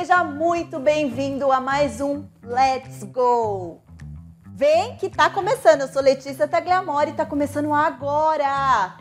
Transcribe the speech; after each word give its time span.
Seja 0.00 0.24
muito 0.24 0.80
bem-vindo 0.80 1.52
a 1.52 1.60
mais 1.60 2.00
um 2.00 2.24
Let's 2.42 3.04
Go! 3.04 3.82
Vem 4.46 4.96
que 4.96 5.10
tá 5.10 5.28
começando. 5.28 5.82
Eu 5.82 5.88
sou 5.88 6.00
Letícia 6.00 6.48
Tagliamore 6.48 7.10
e 7.10 7.12
tá 7.12 7.26
começando 7.26 7.70
agora. 7.74 8.96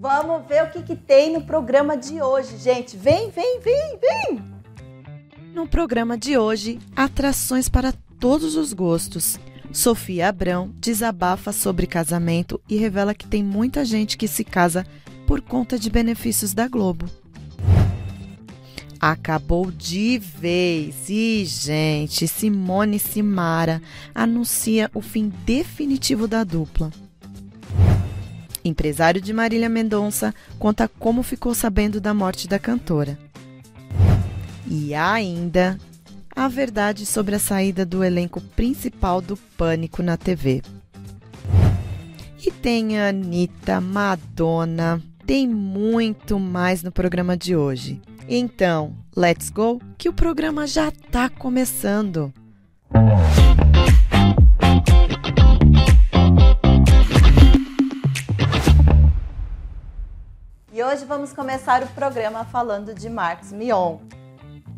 Vamos 0.00 0.44
ver 0.48 0.64
o 0.64 0.70
que, 0.70 0.82
que 0.82 0.96
tem 0.96 1.32
no 1.32 1.42
programa 1.42 1.96
de 1.96 2.20
hoje, 2.20 2.58
gente. 2.58 2.96
Vem, 2.96 3.30
vem, 3.30 3.60
vem, 3.60 4.00
vem! 4.00 4.44
No 5.54 5.68
programa 5.68 6.18
de 6.18 6.36
hoje, 6.36 6.80
atrações 6.96 7.68
para 7.68 7.94
todos 8.18 8.56
os 8.56 8.72
gostos. 8.72 9.38
Sofia 9.72 10.30
Abrão 10.30 10.74
desabafa 10.80 11.52
sobre 11.52 11.86
casamento 11.86 12.60
e 12.68 12.76
revela 12.76 13.14
que 13.14 13.28
tem 13.28 13.44
muita 13.44 13.84
gente 13.84 14.18
que 14.18 14.26
se 14.26 14.42
casa 14.42 14.84
por 15.28 15.40
conta 15.40 15.78
de 15.78 15.88
benefícios 15.88 16.52
da 16.52 16.66
Globo. 16.66 17.06
Acabou 19.00 19.70
de 19.70 20.18
vez. 20.18 21.08
E, 21.08 21.44
gente, 21.46 22.28
Simone 22.28 22.98
Simara 22.98 23.80
anuncia 24.14 24.90
o 24.92 25.00
fim 25.00 25.32
definitivo 25.46 26.28
da 26.28 26.44
dupla. 26.44 26.92
Empresário 28.62 29.20
de 29.20 29.32
Marília 29.32 29.70
Mendonça 29.70 30.34
conta 30.58 30.86
como 30.86 31.22
ficou 31.22 31.54
sabendo 31.54 31.98
da 31.98 32.12
morte 32.12 32.46
da 32.46 32.58
cantora. 32.58 33.18
E 34.66 34.94
ainda 34.94 35.78
a 36.36 36.46
verdade 36.46 37.06
sobre 37.06 37.34
a 37.34 37.38
saída 37.38 37.86
do 37.86 38.04
elenco 38.04 38.40
principal 38.40 39.22
do 39.22 39.36
Pânico 39.36 40.02
na 40.02 40.18
TV. 40.18 40.62
E 42.44 42.50
tem 42.50 42.98
a 42.98 43.08
Anitta, 43.08 43.80
Madonna, 43.80 45.02
tem 45.26 45.48
muito 45.48 46.38
mais 46.38 46.82
no 46.82 46.92
programa 46.92 47.36
de 47.36 47.56
hoje. 47.56 48.00
Então, 48.28 48.96
let's 49.16 49.50
go, 49.50 49.80
que 49.98 50.08
o 50.08 50.12
programa 50.12 50.66
já 50.66 50.88
está 50.88 51.28
começando. 51.28 52.32
E 60.72 60.82
hoje 60.82 61.04
vamos 61.04 61.32
começar 61.32 61.82
o 61.82 61.86
programa 61.88 62.44
falando 62.44 62.94
de 62.94 63.08
Marcos 63.10 63.52
Mion. 63.52 63.98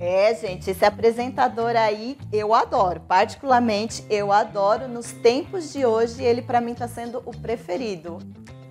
É, 0.00 0.34
gente, 0.34 0.69
esse 0.69 0.84
apresentador 0.84 1.77
aí 1.77 2.19
eu 2.33 2.53
adoro. 2.53 3.00
Particularmente, 3.00 4.05
eu 4.11 4.33
adoro. 4.33 4.88
Nos 4.88 5.12
tempos 5.12 5.72
de 5.72 5.86
hoje, 5.86 6.25
ele 6.25 6.42
para 6.42 6.61
mim 6.61 6.72
está 6.72 6.88
sendo 6.88 7.22
o 7.25 7.31
preferido. 7.31 8.19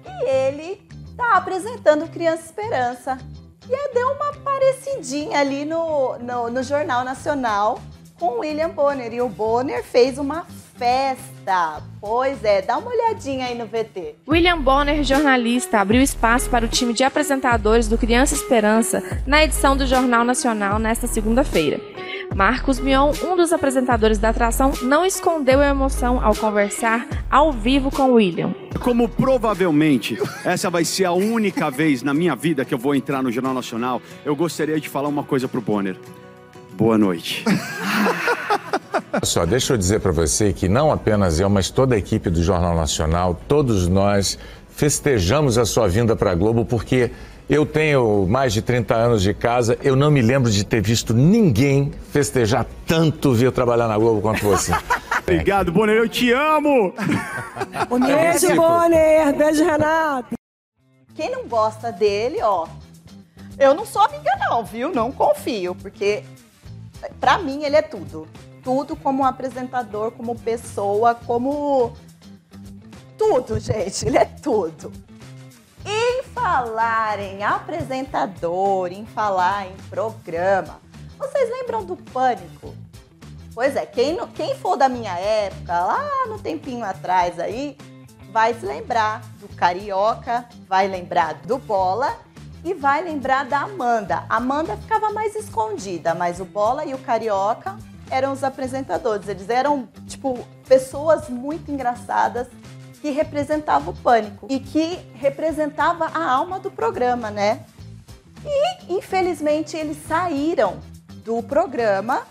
E 0.05 0.29
ele 0.29 0.81
tá 1.15 1.37
apresentando 1.37 2.09
Criança 2.09 2.47
Esperança. 2.47 3.17
E 3.71 3.93
deu 3.93 4.09
uma 4.09 4.33
parecidinha 4.33 5.39
ali 5.39 5.63
no, 5.63 6.17
no, 6.19 6.49
no 6.49 6.61
Jornal 6.61 7.05
Nacional 7.05 7.79
com 8.19 8.39
William 8.39 8.69
Bonner. 8.69 9.13
E 9.13 9.21
o 9.21 9.29
Bonner 9.29 9.81
fez 9.83 10.17
uma 10.17 10.45
festa. 10.77 11.81
Pois 12.01 12.43
é, 12.43 12.61
dá 12.61 12.77
uma 12.77 12.91
olhadinha 12.91 13.45
aí 13.45 13.57
no 13.57 13.65
VT. 13.65 14.15
William 14.27 14.59
Bonner, 14.59 15.03
jornalista, 15.03 15.79
abriu 15.79 16.01
espaço 16.01 16.49
para 16.49 16.65
o 16.65 16.67
time 16.67 16.91
de 16.91 17.03
apresentadores 17.03 17.87
do 17.87 17.97
Criança 17.97 18.35
Esperança 18.35 19.01
na 19.25 19.43
edição 19.43 19.77
do 19.77 19.85
Jornal 19.85 20.25
Nacional 20.25 20.77
nesta 20.77 21.07
segunda-feira. 21.07 21.79
Marcos 22.35 22.79
Mion, 22.79 23.11
um 23.23 23.35
dos 23.35 23.51
apresentadores 23.51 24.17
da 24.17 24.29
atração, 24.29 24.71
não 24.83 25.05
escondeu 25.05 25.59
a 25.59 25.67
emoção 25.67 26.23
ao 26.23 26.33
conversar 26.33 27.05
ao 27.29 27.51
vivo 27.51 27.91
com 27.91 28.13
William. 28.13 28.53
Como 28.79 29.07
provavelmente 29.09 30.17
essa 30.45 30.69
vai 30.69 30.85
ser 30.85 31.05
a 31.05 31.11
única 31.11 31.69
vez 31.69 32.01
na 32.01 32.13
minha 32.13 32.35
vida 32.35 32.63
que 32.63 32.73
eu 32.73 32.77
vou 32.77 32.95
entrar 32.95 33.21
no 33.21 33.31
Jornal 33.31 33.53
Nacional, 33.53 34.01
eu 34.25 34.35
gostaria 34.35 34.79
de 34.79 34.87
falar 34.87 35.09
uma 35.09 35.23
coisa 35.23 35.47
pro 35.47 35.61
Bonner. 35.61 35.97
Boa 36.73 36.97
noite. 36.97 37.43
Só 39.23 39.45
deixa 39.45 39.73
eu 39.73 39.77
dizer 39.77 39.99
para 39.99 40.11
você 40.11 40.53
que 40.53 40.69
não 40.69 40.91
apenas 40.91 41.39
eu, 41.39 41.49
mas 41.49 41.69
toda 41.69 41.95
a 41.95 41.97
equipe 41.97 42.29
do 42.29 42.41
Jornal 42.41 42.75
Nacional, 42.75 43.39
todos 43.47 43.87
nós 43.87 44.39
festejamos 44.69 45.57
a 45.57 45.65
sua 45.65 45.87
vinda 45.87 46.15
para 46.15 46.31
a 46.31 46.35
Globo 46.35 46.65
porque 46.65 47.11
eu 47.51 47.65
tenho 47.65 48.25
mais 48.29 48.53
de 48.53 48.61
30 48.61 48.95
anos 48.95 49.21
de 49.21 49.33
casa, 49.33 49.77
eu 49.83 49.93
não 49.93 50.09
me 50.09 50.21
lembro 50.21 50.49
de 50.49 50.63
ter 50.63 50.81
visto 50.81 51.13
ninguém 51.13 51.91
festejar 52.09 52.65
tanto 52.87 53.33
vir 53.33 53.51
trabalhar 53.51 53.89
na 53.89 53.97
Globo 53.97 54.21
quanto 54.21 54.45
você. 54.45 54.71
Obrigado, 55.19 55.69
Bonner, 55.69 55.97
eu 55.97 56.07
te 56.07 56.31
amo! 56.31 56.93
Um 57.91 57.99
beijo, 58.07 58.55
Bonner! 58.55 59.35
Beijo, 59.35 59.65
Renato! 59.65 60.33
Quem 61.13 61.29
não 61.29 61.45
gosta 61.45 61.91
dele, 61.91 62.37
ó. 62.41 62.67
Eu 63.59 63.73
não 63.73 63.85
sou 63.85 64.01
amiga, 64.01 64.31
não, 64.49 64.63
viu? 64.63 64.95
Não 64.95 65.11
confio, 65.11 65.75
porque 65.75 66.23
para 67.19 67.37
mim 67.37 67.65
ele 67.65 67.75
é 67.75 67.81
tudo. 67.81 68.29
Tudo 68.63 68.95
como 68.95 69.25
apresentador, 69.25 70.11
como 70.11 70.39
pessoa, 70.39 71.13
como. 71.13 71.91
Tudo, 73.17 73.59
gente. 73.59 74.07
Ele 74.07 74.17
é 74.17 74.25
tudo. 74.25 74.89
Em 75.85 76.23
falar 76.23 77.19
em 77.19 77.43
apresentador, 77.43 78.91
em 78.91 79.05
falar 79.05 79.67
em 79.67 79.75
programa, 79.89 80.79
vocês 81.17 81.49
lembram 81.49 81.83
do 81.83 81.95
Pânico? 81.95 82.75
Pois 83.53 83.75
é, 83.75 83.85
quem, 83.85 84.17
quem 84.29 84.55
for 84.55 84.77
da 84.77 84.87
minha 84.87 85.17
época, 85.17 85.73
lá 85.83 86.27
no 86.27 86.39
tempinho 86.39 86.85
atrás 86.85 87.39
aí, 87.39 87.77
vai 88.31 88.53
se 88.53 88.65
lembrar 88.65 89.21
do 89.39 89.47
Carioca, 89.49 90.47
vai 90.67 90.87
lembrar 90.87 91.33
do 91.33 91.57
Bola 91.57 92.17
e 92.63 92.73
vai 92.73 93.03
lembrar 93.03 93.45
da 93.45 93.61
Amanda. 93.61 94.23
A 94.29 94.37
Amanda 94.37 94.77
ficava 94.77 95.11
mais 95.11 95.35
escondida, 95.35 96.15
mas 96.15 96.39
o 96.39 96.45
Bola 96.45 96.85
e 96.85 96.93
o 96.93 96.99
Carioca 96.99 97.77
eram 98.09 98.31
os 98.31 98.43
apresentadores. 98.43 99.27
Eles 99.27 99.49
eram, 99.49 99.87
tipo, 100.07 100.37
pessoas 100.67 101.27
muito 101.27 101.71
engraçadas 101.71 102.47
que 103.01 103.09
representavam 103.09 103.93
o 103.93 103.97
pânico 103.97 104.47
e 104.49 104.59
que 104.59 104.99
representava 105.15 106.05
a 106.05 106.31
alma 106.31 106.59
do 106.59 106.69
programa, 106.69 107.31
né? 107.31 107.65
E, 108.45 108.93
infelizmente, 108.95 109.75
eles 109.75 109.97
saíram 110.07 110.79
do 111.23 111.41
programa. 111.41 112.25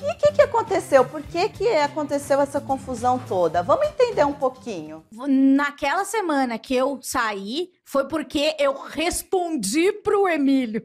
E 0.00 0.10
o 0.10 0.18
que, 0.18 0.32
que 0.32 0.42
aconteceu? 0.42 1.04
Por 1.04 1.22
que, 1.22 1.48
que 1.48 1.68
aconteceu 1.68 2.40
essa 2.40 2.60
confusão 2.60 3.20
toda? 3.20 3.62
Vamos 3.62 3.86
entender 3.86 4.24
um 4.24 4.32
pouquinho. 4.32 5.04
Naquela 5.12 6.04
semana 6.04 6.58
que 6.58 6.74
eu 6.74 6.98
saí, 7.00 7.70
foi 7.84 8.08
porque 8.08 8.56
eu 8.58 8.74
respondi 8.74 9.92
pro 9.92 10.26
Emílio. 10.26 10.84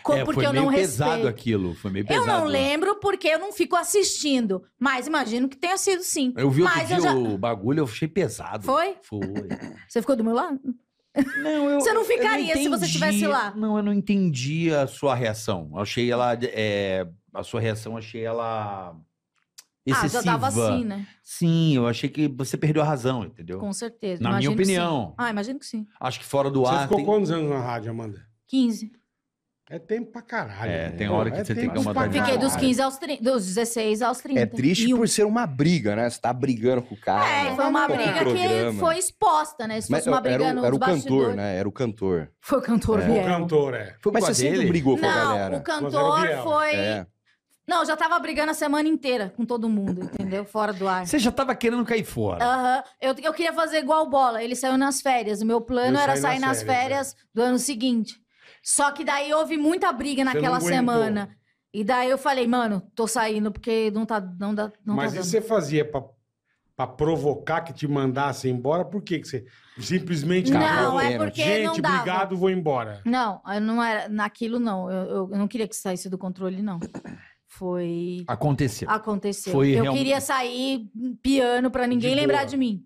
É, 0.00 0.24
porque 0.24 0.40
foi 0.40 0.46
eu 0.46 0.52
meio 0.52 0.64
não 0.64 0.72
pesado 0.72 1.10
respeito. 1.10 1.28
aquilo, 1.28 1.74
foi 1.74 1.90
meio 1.90 2.06
pesado. 2.06 2.28
Eu 2.28 2.38
não 2.38 2.44
lembro 2.44 2.96
porque 2.96 3.28
eu 3.28 3.38
não 3.38 3.52
fico 3.52 3.76
assistindo, 3.76 4.64
mas 4.78 5.06
imagino 5.06 5.48
que 5.48 5.56
tenha 5.56 5.76
sido 5.76 6.02
sim. 6.02 6.32
Eu 6.36 6.50
vi 6.50 6.62
mas 6.62 6.90
outro 6.90 6.96
dia 6.96 7.10
já... 7.10 7.14
o 7.14 7.38
bagulho, 7.38 7.80
eu 7.80 7.84
achei 7.84 8.08
pesado. 8.08 8.64
Foi? 8.64 8.96
Foi. 9.02 9.20
Você 9.88 10.00
ficou 10.00 10.16
do 10.16 10.24
meu 10.24 10.34
lado? 10.34 10.60
Não, 11.42 11.70
eu, 11.70 11.80
você 11.80 11.92
não 11.92 12.04
ficaria 12.04 12.30
não 12.30 12.44
entendi, 12.44 12.62
se 12.62 12.68
você 12.68 12.84
estivesse 12.84 13.26
lá. 13.26 13.52
Não, 13.54 13.76
eu 13.76 13.82
não 13.82 13.92
entendi 13.92 14.72
a 14.72 14.86
sua 14.86 15.14
reação. 15.14 15.70
Eu 15.72 15.80
achei 15.80 16.10
ela. 16.10 16.38
É, 16.42 17.06
a 17.34 17.42
sua 17.42 17.60
reação, 17.60 17.96
achei 17.96 18.24
ela. 18.24 18.96
Excessiva. 19.84 20.18
Ah, 20.18 20.22
já 20.22 20.32
tava 20.32 20.46
assim, 20.48 20.84
né? 20.84 21.06
Sim, 21.22 21.76
eu 21.76 21.86
achei 21.86 22.10
que 22.10 22.28
você 22.28 22.56
perdeu 22.56 22.82
a 22.82 22.84
razão, 22.84 23.24
entendeu? 23.24 23.58
Com 23.58 23.72
certeza. 23.72 24.22
Na 24.22 24.36
minha 24.36 24.50
opinião. 24.50 25.14
Ah, 25.16 25.30
imagino 25.30 25.58
que 25.58 25.66
sim. 25.66 25.86
Acho 25.98 26.20
que 26.20 26.26
fora 26.26 26.50
do 26.50 26.60
você 26.60 26.74
ar. 26.74 26.76
Você 26.76 26.82
ficou 26.82 26.96
tem... 26.98 27.06
quantos 27.06 27.30
anos 27.30 27.50
na 27.50 27.60
rádio, 27.60 27.90
Amanda? 27.90 28.26
15. 28.48 28.92
É 29.70 29.78
tempo 29.78 30.10
pra 30.10 30.22
caralho. 30.22 30.70
É, 30.70 30.88
né? 30.88 30.96
tem 30.96 31.08
hora 31.08 31.30
que 31.30 31.40
é 31.40 31.44
você 31.44 31.54
tem 31.54 31.68
que 31.68 31.78
uma 31.78 32.10
Fiquei 32.10 32.38
dos 32.38 32.56
15 32.56 32.80
aos 32.80 32.96
30, 32.96 33.22
dos 33.22 33.44
16 33.44 34.00
aos 34.00 34.18
30. 34.18 34.40
É 34.40 34.46
triste 34.46 34.88
por 34.94 35.06
ser 35.06 35.24
uma 35.24 35.46
briga, 35.46 35.94
né? 35.94 36.08
Você 36.08 36.18
tá 36.18 36.32
brigando 36.32 36.80
com 36.82 36.94
o 36.94 36.98
cara. 36.98 37.28
É, 37.28 37.54
foi 37.54 37.66
uma 37.66 37.86
briga 37.86 38.24
que 38.24 38.78
foi 38.78 38.98
exposta, 38.98 39.66
né? 39.66 39.80
Se 39.82 39.90
Mas 39.90 40.00
fosse 40.04 40.08
uma 40.08 40.22
briga 40.22 40.44
era, 40.44 40.54
no 40.54 40.64
Era 40.64 40.74
o 40.74 40.78
cantor, 40.78 41.34
né? 41.34 41.56
Era 41.56 41.68
o 41.68 41.72
cantor. 41.72 42.30
Foi 42.40 42.58
o 42.58 42.62
cantor, 42.62 43.00
é. 43.00 43.06
Biel. 43.06 43.22
O 43.22 43.26
cantor, 43.26 43.74
é. 43.74 43.94
Foi, 44.00 44.12
mas 44.12 44.24
você 44.24 44.42
dele? 44.42 44.56
sempre 44.56 44.68
brigou 44.70 44.96
com 44.96 45.02
Não, 45.02 45.10
a 45.10 45.14
galera. 45.14 45.56
o 45.58 45.62
cantor 45.62 46.28
foi... 46.42 46.74
É. 46.74 47.06
Não, 47.68 47.84
já 47.84 47.94
tava 47.94 48.18
brigando 48.18 48.50
a 48.50 48.54
semana 48.54 48.88
inteira 48.88 49.34
com 49.36 49.44
todo 49.44 49.68
mundo, 49.68 50.04
entendeu? 50.04 50.42
Fora 50.46 50.72
do 50.72 50.88
ar. 50.88 51.06
Você 51.06 51.18
já 51.18 51.30
tava 51.30 51.54
querendo 51.54 51.84
cair 51.84 52.02
fora. 52.02 52.42
Aham. 52.42 52.76
Uhum. 52.76 52.82
Eu, 52.98 53.14
eu 53.24 53.34
queria 53.34 53.52
fazer 53.52 53.80
igual 53.80 54.08
bola. 54.08 54.42
Ele 54.42 54.56
saiu 54.56 54.78
nas 54.78 55.02
férias. 55.02 55.42
O 55.42 55.46
meu 55.46 55.60
plano 55.60 55.98
eu 55.98 56.00
era 56.00 56.16
sair 56.16 56.38
nas 56.38 56.62
férias, 56.62 57.12
férias 57.12 57.12
é. 57.12 57.16
do 57.34 57.42
ano 57.42 57.58
seguinte. 57.58 58.18
Só 58.62 58.90
que 58.90 59.04
daí 59.04 59.32
houve 59.32 59.56
muita 59.56 59.92
briga 59.92 60.24
naquela 60.24 60.60
semana. 60.60 61.30
E 61.72 61.84
daí 61.84 62.08
eu 62.10 62.18
falei, 62.18 62.46
mano, 62.46 62.82
tô 62.94 63.06
saindo 63.06 63.52
porque 63.52 63.90
não 63.90 64.06
tá, 64.06 64.20
não 64.20 64.54
dá, 64.54 64.72
não 64.84 64.96
Mas 64.96 65.12
tá 65.12 65.20
e 65.20 65.22
você 65.24 65.40
fazia 65.40 65.84
pra, 65.84 66.02
pra 66.74 66.86
provocar 66.86 67.60
que 67.60 67.72
te 67.72 67.86
mandasse 67.86 68.48
embora? 68.48 68.84
Por 68.84 69.02
que 69.02 69.18
que 69.18 69.28
você 69.28 69.44
simplesmente... 69.78 70.50
Não, 70.50 70.98
é 70.98 71.18
porque 71.18 71.42
Gente, 71.42 71.66
não 71.66 71.78
dava. 71.78 71.94
obrigado, 71.96 72.36
vou 72.36 72.50
embora. 72.50 73.02
Não, 73.04 73.40
eu 73.54 73.60
não 73.60 73.82
era 73.82 74.08
naquilo 74.08 74.58
não. 74.58 74.90
Eu, 74.90 75.04
eu, 75.08 75.28
eu 75.32 75.38
não 75.38 75.46
queria 75.46 75.68
que 75.68 75.76
saísse 75.76 76.08
do 76.08 76.16
controle, 76.16 76.62
não. 76.62 76.80
Foi... 77.46 78.24
Aconteceu. 78.26 78.88
Aconteceu. 78.90 79.52
Foi 79.52 79.68
eu 79.70 79.82
realmente... 79.82 79.98
queria 79.98 80.20
sair 80.20 80.90
piano 81.22 81.70
pra 81.70 81.86
ninguém 81.86 82.14
De 82.14 82.20
lembrar 82.20 82.38
boa. 82.38 82.46
de 82.46 82.56
mim. 82.56 82.84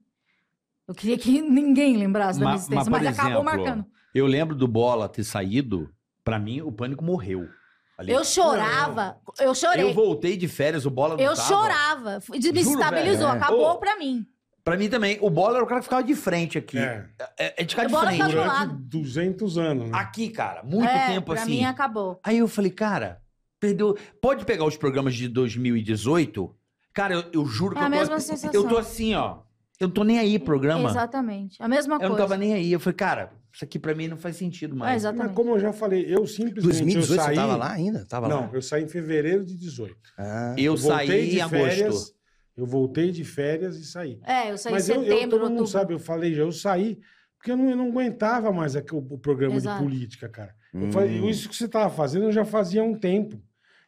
Eu 0.88 0.94
queria 0.94 1.16
que 1.16 1.40
ninguém 1.42 1.96
lembrasse 1.96 2.38
da 2.38 2.46
minha 2.46 2.52
Mas- 2.52 2.60
existência, 2.62 2.90
mas, 2.90 3.02
mas, 3.02 3.19
acabou 3.19 3.42
exemplo, 3.42 3.44
marcando. 3.44 3.86
Eu 4.14 4.26
lembro 4.26 4.55
do 4.55 4.69
Bola 4.69 5.09
ter 5.09 5.25
saído, 5.25 5.91
pra 6.25 6.38
mim, 6.38 6.61
o 6.61 6.70
pânico 6.73 7.05
morreu. 7.05 7.49
Ali. 7.97 8.11
Eu 8.12 8.25
chorava. 8.25 9.17
Eu 9.38 9.55
chorei. 9.55 9.85
Eu 9.85 9.93
voltei 9.94 10.37
de 10.37 10.49
férias, 10.49 10.85
o 10.87 10.91
bola 10.91 11.17
não 11.17 11.23
Eu 11.23 11.35
tava. 11.35 11.49
chorava. 11.49 12.23
Me 12.31 12.41
Juro, 12.41 12.59
estabilizou. 12.59 13.26
velho. 13.29 13.43
Acabou 13.43 13.70
Ô, 13.73 13.79
pra 13.79 13.97
mim. 13.97 14.26
Pra 14.64 14.76
mim 14.76 14.88
também. 14.88 15.19
O 15.20 15.29
bola 15.29 15.56
era 15.56 15.64
o 15.64 15.67
cara 15.67 15.81
que 15.81 15.85
ficava 15.85 16.03
de 16.03 16.14
frente 16.14 16.56
aqui. 16.59 16.79
É. 16.79 17.05
É, 17.38 17.62
é 17.62 17.64
de 17.64 17.75
ficar 17.75 17.85
O 17.85 17.87
de 17.87 17.93
Bola 17.93 18.06
frente. 18.06 18.17
ficava 18.25 18.32
do 18.32 18.37
Durante 18.38 18.59
lado. 18.59 18.75
200 18.88 19.59
anos, 19.59 19.91
né? 19.91 19.99
Aqui, 19.99 20.29
cara. 20.31 20.62
Muito 20.62 20.88
é, 20.88 21.06
tempo 21.08 21.32
pra 21.32 21.43
assim. 21.43 21.50
mim 21.50 21.65
acabou. 21.65 22.19
Aí 22.25 22.38
eu 22.38 22.49
falei, 22.49 22.70
cara, 22.70 23.20
perdeu. 23.61 23.97
Pode 24.20 24.44
pegar 24.44 24.65
os 24.65 24.76
programas 24.76 25.15
de 25.15 25.29
2018? 25.29 26.55
Cara, 26.94 27.15
eu, 27.15 27.25
eu 27.32 27.47
juro 27.47 27.75
É 27.75 27.79
que 27.79 27.85
a 27.85 27.87
eu 27.87 27.91
mesma 27.91 28.15
tô, 28.17 28.20
sensação. 28.20 28.61
eu 28.62 28.69
tô 28.69 28.79
assim, 28.79 29.15
ó. 29.15 29.38
Eu 29.82 29.88
não 29.88 29.94
tô 29.94 30.05
nem 30.05 30.19
aí, 30.19 30.38
programa. 30.38 30.88
Exatamente. 30.88 31.56
A 31.62 31.69
mesma 31.69 31.94
Eu 31.94 31.99
coisa. 31.99 32.11
não 32.12 32.17
tava 32.19 32.37
nem 32.37 32.55
aí. 32.55 32.73
Eu 32.73 32.79
falei, 32.81 32.94
cara, 32.96 33.32
isso 33.52 33.64
aqui 33.64 33.79
pra 33.79 33.94
mim 33.94 34.08
não 34.08 34.17
faz 34.17 34.37
sentido 34.37 34.75
É, 34.75 34.79
mais. 34.79 34.93
Mas 34.93 35.02
exatamente. 35.02 35.34
como 35.34 35.50
eu 35.50 35.58
já 35.58 35.73
falei, 35.73 36.05
eu 36.08 36.26
simplesmente 36.26 36.62
2018 36.94 37.12
eu 37.12 37.25
saí... 37.25 37.34
você 37.34 37.40
tava 37.40 37.56
lá 37.56 37.73
ainda? 37.73 38.06
Tava 38.06 38.29
não, 38.29 38.40
lá? 38.43 38.50
eu 38.52 38.62
saí 38.62 38.84
em 38.84 38.88
fevereiro 38.88 39.44
de 39.44 39.56
18. 39.56 39.96
Ah. 40.19 40.55
eu 40.56 40.76
voltei 40.76 41.06
saí 41.06 41.31
de 41.31 41.40
em 41.40 41.49
férias, 41.49 41.81
agosto. 41.87 42.14
Eu 42.56 42.67
voltei 42.67 43.11
de 43.11 43.25
férias 43.25 43.76
e 43.76 43.84
saí. 43.84 44.20
É, 44.25 44.50
eu 44.50 44.58
saí 44.58 44.73
Mas 44.73 44.88
em 44.88 44.93
eu, 44.94 45.00
setembro, 45.02 45.23
eu, 45.25 45.29
todo 45.31 45.40
mundo 45.40 45.50
outubro. 45.61 45.67
sabe, 45.67 45.94
eu 45.94 45.99
falei 45.99 46.32
já, 46.34 46.43
eu 46.43 46.52
saí 46.52 46.99
porque 47.38 47.50
eu 47.50 47.56
não, 47.56 47.69
eu 47.70 47.76
não 47.76 47.88
aguentava 47.88 48.52
mais 48.52 48.76
aqui 48.76 48.94
o, 48.94 48.99
o 48.99 49.19
programa 49.19 49.56
Exato. 49.56 49.79
de 49.82 49.84
política, 49.84 50.29
cara. 50.29 50.55
Eu 50.73 50.82
Hum. 50.82 50.93
falei, 50.93 51.29
isso 51.29 51.49
que 51.49 51.56
você 51.56 51.67
tava 51.69 51.90
fazendo 51.90 52.26
eu 52.26 52.32
já 52.32 52.44
fazia 52.44 52.81
há 52.81 52.84
um 52.84 52.94
tempo. 52.94 53.37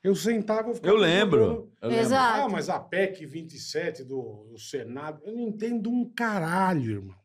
Eu 0.05 0.15
sentava, 0.15 0.69
eu 0.69 0.75
ficava... 0.75 0.95
Eu 0.95 1.01
lembro. 1.01 1.73
Eu 1.81 1.89
lembro. 1.89 2.05
Exato. 2.05 2.43
Ah, 2.43 2.49
mas 2.51 2.69
a 2.69 2.79
PEC 2.79 3.25
27 3.25 4.05
do, 4.05 4.47
do 4.51 4.59
Senado, 4.59 5.23
eu 5.25 5.33
não 5.33 5.41
entendo 5.41 5.91
um 5.91 6.05
caralho, 6.05 6.93
irmão. 6.93 7.24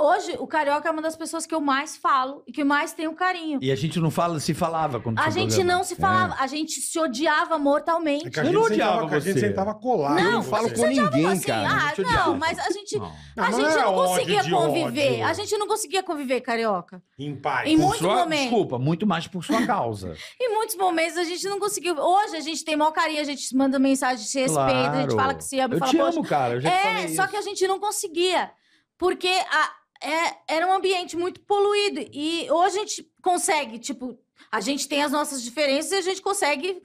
Hoje, 0.00 0.36
o 0.38 0.46
Carioca 0.46 0.88
é 0.88 0.92
uma 0.92 1.02
das 1.02 1.16
pessoas 1.16 1.44
que 1.44 1.52
eu 1.52 1.60
mais 1.60 1.96
falo 1.96 2.44
e 2.46 2.52
que 2.52 2.62
mais 2.62 2.92
tenho 2.92 3.12
carinho. 3.14 3.58
E 3.60 3.72
a 3.72 3.74
gente 3.74 3.98
não 3.98 4.12
fala, 4.12 4.38
se 4.38 4.54
falava 4.54 5.00
quando 5.00 5.18
A 5.18 5.28
gente 5.28 5.48
programa. 5.56 5.72
não 5.78 5.82
se 5.84 5.96
falava, 5.96 6.36
a 6.38 6.46
gente 6.46 6.80
se 6.80 6.98
odiava 7.00 7.58
mortalmente. 7.58 8.26
É 8.26 8.40
Eu 8.40 8.44
gente 8.44 8.54
não 8.54 8.62
odiava 8.62 9.08
que 9.08 9.14
A 9.16 9.18
gente 9.18 9.32
você. 9.40 9.46
sentava 9.48 9.74
colado. 9.74 10.14
Não, 10.22 10.28
em 10.28 10.32
não 10.34 10.42
falo 10.44 10.68
você. 10.68 10.76
com 10.76 10.86
ninguém, 10.86 11.26
assim, 11.26 11.46
cara. 11.48 11.68
ah, 11.68 12.02
não, 12.26 12.38
mas 12.38 12.58
a 12.60 12.70
gente, 12.70 12.96
Não. 12.96 13.12
a 13.36 13.50
gente 13.50 13.74
não 13.74 13.84
não 13.92 13.94
conseguia 14.06 14.50
conviver. 14.50 15.10
ódio. 15.14 15.26
A 15.26 15.32
gente 15.32 15.56
não 15.58 15.66
conseguia 15.66 16.02
conviver, 16.04 16.40
Carioca. 16.42 17.02
Em 17.18 17.34
paz. 17.34 17.68
Em 17.68 17.76
Por 17.76 17.82
muitos 17.82 17.98
sua- 17.98 18.14
momentos. 18.18 18.44
Desculpa, 18.44 18.78
muito 18.78 19.04
mais 19.04 19.26
por 19.26 19.42
sua 19.44 19.66
causa. 19.66 20.14
Em 20.40 20.54
muitos 20.54 20.76
momentos 20.76 21.16
a 21.18 21.24
gente 21.24 21.44
não 21.48 21.58
conseguiu. 21.58 21.96
Hoje 21.98 22.36
a 22.36 22.40
gente 22.40 22.64
tem 22.64 22.76
maior 22.76 22.92
carinho, 22.92 23.20
a 23.20 23.24
gente 23.24 23.52
manda 23.56 23.80
mensagem 23.80 24.24
de 24.24 24.38
respeito, 24.38 24.60
a 24.60 24.94
gente 25.00 25.08
Claro. 25.08 25.16
fala 25.16 25.34
que 25.34 25.42
se 25.44 25.58
ama, 25.58 25.74
Eu 25.74 25.78
fala, 25.80 25.90
te 25.90 25.98
amo, 25.98 26.22
cara. 26.22 26.54
Eu 26.54 26.60
já 26.60 26.68
É, 26.70 26.82
falei 26.82 27.08
só 27.16 27.22
isso. 27.24 27.30
que 27.32 27.36
a 27.36 27.42
gente 27.42 27.66
não 27.66 27.80
conseguia. 27.80 28.52
Porque 28.96 29.28
a- 29.28 29.77
é- 30.02 30.34
era 30.48 30.66
um 30.66 30.72
ambiente 30.72 31.16
muito 31.16 31.40
poluído. 31.40 32.00
E 32.12 32.46
hoje 32.50 32.76
a 32.76 32.80
gente 32.80 33.10
consegue, 33.22 33.78
tipo, 33.78 34.18
a 34.52 34.60
gente 34.60 34.88
tem 34.88 35.02
as 35.02 35.12
nossas 35.12 35.42
diferenças 35.42 35.92
e 35.92 35.96
a 35.96 36.00
gente 36.02 36.22
consegue 36.22 36.80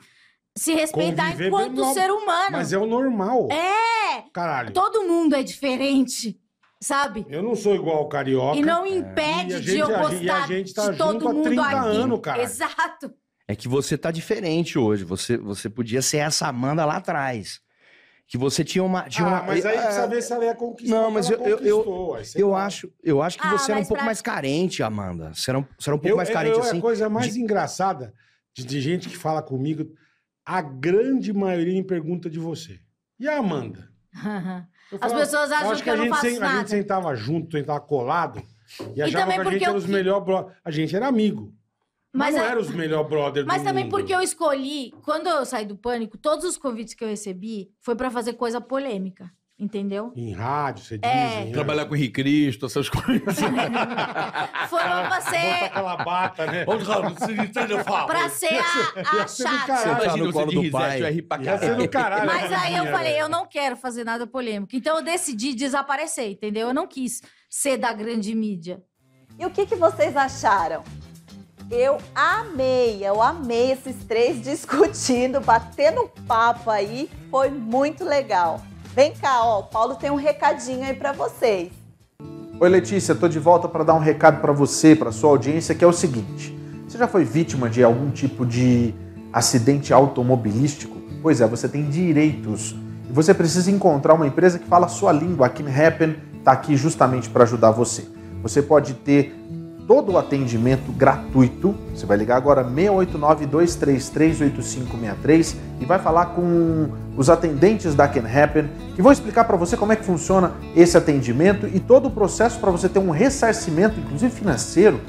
se 0.55 0.73
respeitar 0.73 1.25
Conviver 1.31 1.47
enquanto 1.47 1.75
bem, 1.83 1.93
ser 1.93 2.11
humano. 2.11 2.51
Mas 2.51 2.71
é 2.73 2.77
o 2.77 2.85
normal. 2.85 3.47
É! 3.51 4.23
Caralho. 4.33 4.71
Todo 4.71 5.03
mundo 5.03 5.35
é 5.35 5.41
diferente, 5.43 6.39
sabe? 6.81 7.25
Eu 7.29 7.41
não 7.41 7.55
sou 7.55 7.73
igual 7.75 8.03
o 8.03 8.07
carioca. 8.09 8.57
E 8.57 8.61
não 8.61 8.85
E 8.85 8.97
impede 8.97 9.55
a 9.55 9.59
de 9.59 9.65
gente- 9.65 9.79
eu 9.79 9.87
gostar 9.87 10.09
gente- 10.11 10.25
e 10.25 10.29
a 10.29 10.47
gente 10.47 10.73
tá 10.73 10.91
de 10.91 10.97
todo 10.97 11.13
junto 11.13 11.27
há 11.27 11.33
mundo 11.33 11.43
30 11.43 11.63
aqui. 11.67 11.75
anos, 11.97 12.19
cara. 12.21 12.41
Exato. 12.43 13.13
É 13.47 13.55
que 13.55 13.67
você 13.67 13.97
tá 13.97 14.09
diferente 14.11 14.77
hoje. 14.79 15.03
Você, 15.03 15.37
você 15.37 15.69
podia 15.69 16.01
ser 16.01 16.17
essa 16.17 16.47
Amanda 16.47 16.85
lá 16.85 16.97
atrás. 16.97 17.59
Que 18.27 18.37
você 18.37 18.63
tinha 18.63 18.83
uma. 18.83 19.03
Tinha 19.09 19.27
Ah, 19.27 19.31
uma 19.31 19.43
mas 19.43 19.65
aí 19.65 19.75
é, 19.75 19.81
precisa 19.81 20.07
ver 20.07 20.23
se 20.23 20.33
ela 20.33 20.45
ia 20.45 20.55
conquistar. 20.55 20.95
Não, 20.95 21.07
que 21.07 21.13
mas 21.13 21.29
ela 21.29 21.43
eu- 21.47 21.59
eu- 21.59 22.17
Eu 22.35 22.49
lá. 22.49 22.65
acho, 22.65 22.91
eu 23.03 23.21
acho 23.21 23.37
que 23.37 23.45
Ah, 23.45 23.51
você 23.51 23.71
era 23.71 23.79
um 23.81 23.83
pouco 23.83 23.95
pra- 23.95 24.05
mais 24.05 24.21
carente, 24.21 24.81
Amanda. 24.81 25.33
Você 25.33 25.51
era 25.51 25.59
um, 25.59 25.65
você 25.77 25.89
era 25.89 25.95
um 25.95 25.99
pouco 25.99 26.09
Eu, 26.13 26.17
mais 26.17 26.29
eu- 26.29 26.33
carente 26.33 26.55
eu- 26.57 26.63
assim. 26.63 26.77
A 26.79 26.81
coisa 26.81 27.09
mais 27.09 27.35
engraçada 27.35 28.13
de, 28.55 28.63
de 28.65 28.81
gente 28.81 29.09
que 29.09 29.17
fala 29.17 29.41
comigo, 29.43 29.85
a 30.45 30.61
grande 30.61 31.31
maioria 31.33 31.73
me 31.73 31.83
pergunta 31.83 32.29
de 32.29 32.39
você. 32.39 32.79
E 33.19 33.27
a 33.27 33.37
Amanda? 33.37 33.89
Eu 34.91 34.99
As 35.01 35.11
pessoas 35.13 35.51
acham 35.51 35.71
acho 35.71 35.81
que 35.83 35.89
eu 35.89 35.93
a 35.93 35.97
não 35.97 36.03
gente 36.03 36.13
faço 36.13 36.27
sen- 36.27 36.37
A 36.37 36.39
nada. 36.39 36.59
gente 36.59 36.69
sentava 36.69 37.15
junto, 37.15 37.57
sentava 37.57 37.79
colado 37.81 38.43
e 38.95 39.01
achava 39.01 39.23
também 39.23 39.35
que 39.35 39.41
a 39.41 39.43
porque 39.43 39.53
gente 39.57 39.63
era 39.63 39.73
eu 39.73 39.77
os 39.77 39.85
que- 39.85 39.91
melhores 39.91 40.23
brothers. 40.25 40.55
A 40.63 40.69
gente 40.71 40.95
era 40.95 41.07
amigo. 41.07 41.51
Mas, 42.15 42.33
Mas 42.33 42.35
não 42.35 42.43
a- 42.43 42.51
era 42.51 42.59
os 42.59 42.69
melhores 42.69 43.09
brothers 43.09 43.47
Mas 43.47 43.61
do 43.63 43.65
também 43.65 43.85
mundo. 43.85 43.91
porque 43.91 44.13
eu 44.13 44.21
escolhi, 44.21 44.93
quando 45.03 45.27
eu 45.27 45.43
saí 45.45 45.65
do 45.65 45.75
pânico, 45.75 46.15
todos 46.17 46.45
os 46.45 46.57
convites 46.57 46.93
que 46.93 47.03
eu 47.03 47.07
recebi 47.07 47.71
foi 47.81 47.95
pra 47.95 48.11
fazer 48.11 48.33
coisa 48.33 48.61
polêmica, 48.61 49.31
entendeu? 49.57 50.13
Em 50.15 50.31
rádio, 50.31 50.83
você 50.85 50.97
diz. 50.99 51.09
É. 51.11 51.41
em- 51.47 51.51
Trabalhar 51.51 51.85
com 51.85 51.93
o 51.93 51.97
Henrique 51.97 52.13
Cristo, 52.21 52.67
essas 52.67 52.87
coisas. 52.87 53.35
Foram 54.69 55.07
pra 55.07 55.21
ser, 55.21 55.63
aquela 55.65 55.97
bata, 55.97 56.45
né? 56.45 56.65
Vamos 56.65 56.87
lá, 56.87 56.99
você 57.09 57.31
entende, 57.33 57.71
eu 57.73 57.83
falo. 57.83 58.05
pra 58.07 58.29
ser 58.29 58.53
a, 58.59 59.01
a 59.23 59.27
chata. 59.27 59.27
Sentar 59.27 60.03
Imagina 60.03 60.25
no 60.25 60.31
você 60.31 60.45
de 60.49 60.55
do 60.55 60.61
risete, 60.61 61.11
rir 61.13 61.21
pra 61.23 61.37
caralho. 61.39 61.77
do 61.77 61.89
caralho. 61.89 62.25
Mas 62.27 62.51
aí 62.51 62.75
eu 62.75 62.85
falei, 62.87 63.19
eu 63.21 63.27
não 63.29 63.45
quero 63.47 63.75
fazer 63.75 64.03
nada 64.03 64.27
polêmico. 64.27 64.75
Então 64.75 64.97
eu 64.97 65.03
decidi 65.03 65.53
desaparecer, 65.55 66.29
entendeu? 66.31 66.67
Eu 66.67 66.73
não 66.75 66.85
quis 66.87 67.21
ser 67.49 67.77
da 67.77 67.91
grande 67.91 68.33
mídia. 68.35 68.81
E 69.39 69.45
o 69.45 69.49
que, 69.49 69.65
que 69.65 69.75
vocês 69.75 70.15
acharam? 70.15 70.83
Eu 71.75 71.97
amei, 72.13 72.99
eu 73.03 73.19
amei 73.19 73.71
esses 73.71 73.95
três 74.07 74.39
discutindo, 74.45 75.41
batendo 75.41 76.07
papo 76.27 76.69
aí, 76.69 77.09
foi 77.31 77.49
muito 77.49 78.05
legal. 78.05 78.61
Vem 78.93 79.11
cá, 79.13 79.43
ó, 79.43 79.61
o 79.61 79.63
Paulo 79.63 79.95
tem 79.95 80.11
um 80.11 80.15
recadinho 80.15 80.85
aí 80.85 80.93
pra 80.93 81.13
vocês. 81.13 81.71
Oi 82.59 82.69
Letícia, 82.69 83.15
tô 83.15 83.27
de 83.27 83.39
volta 83.39 83.67
para 83.67 83.83
dar 83.83 83.95
um 83.95 83.99
recado 83.99 84.39
para 84.39 84.53
você, 84.53 84.95
para 84.95 85.11
sua 85.11 85.31
audiência, 85.31 85.73
que 85.73 85.83
é 85.83 85.87
o 85.87 85.91
seguinte: 85.91 86.55
você 86.87 86.95
já 86.95 87.07
foi 87.07 87.23
vítima 87.23 87.67
de 87.67 87.83
algum 87.83 88.11
tipo 88.11 88.45
de 88.45 88.93
acidente 89.33 89.91
automobilístico? 89.91 90.95
Pois 91.23 91.41
é, 91.41 91.47
você 91.47 91.67
tem 91.67 91.89
direitos 91.89 92.75
e 93.09 93.11
você 93.11 93.33
precisa 93.33 93.71
encontrar 93.71 94.13
uma 94.13 94.27
empresa 94.27 94.59
que 94.59 94.67
fala 94.67 94.85
a 94.85 94.89
sua 94.89 95.11
língua. 95.11 95.47
A 95.47 95.49
Can 95.49 95.65
Happen 95.75 96.17
está 96.37 96.51
aqui 96.51 96.77
justamente 96.77 97.31
para 97.31 97.45
ajudar 97.45 97.71
você. 97.71 98.07
Você 98.43 98.61
pode 98.61 98.93
ter 98.93 99.35
todo 99.87 100.11
o 100.13 100.17
atendimento 100.17 100.91
gratuito. 100.91 101.75
Você 101.93 102.05
vai 102.05 102.17
ligar 102.17 102.35
agora 102.37 102.65
689-233-8563 102.65 105.55
e 105.79 105.85
vai 105.85 105.99
falar 105.99 106.25
com 106.27 106.89
os 107.15 107.29
atendentes 107.29 107.93
da 107.95 108.07
Can 108.07 108.25
Happen 108.27 108.69
que 108.95 109.01
vão 109.01 109.11
explicar 109.11 109.43
para 109.45 109.57
você 109.57 109.75
como 109.77 109.91
é 109.91 109.95
que 109.95 110.05
funciona 110.05 110.53
esse 110.75 110.97
atendimento 110.97 111.67
e 111.67 111.79
todo 111.79 112.07
o 112.07 112.11
processo 112.11 112.59
para 112.59 112.71
você 112.71 112.89
ter 112.89 112.97
um 112.99 113.11
ressarcimento, 113.11 113.99
inclusive 113.99 114.33
financeiro, 114.33 114.99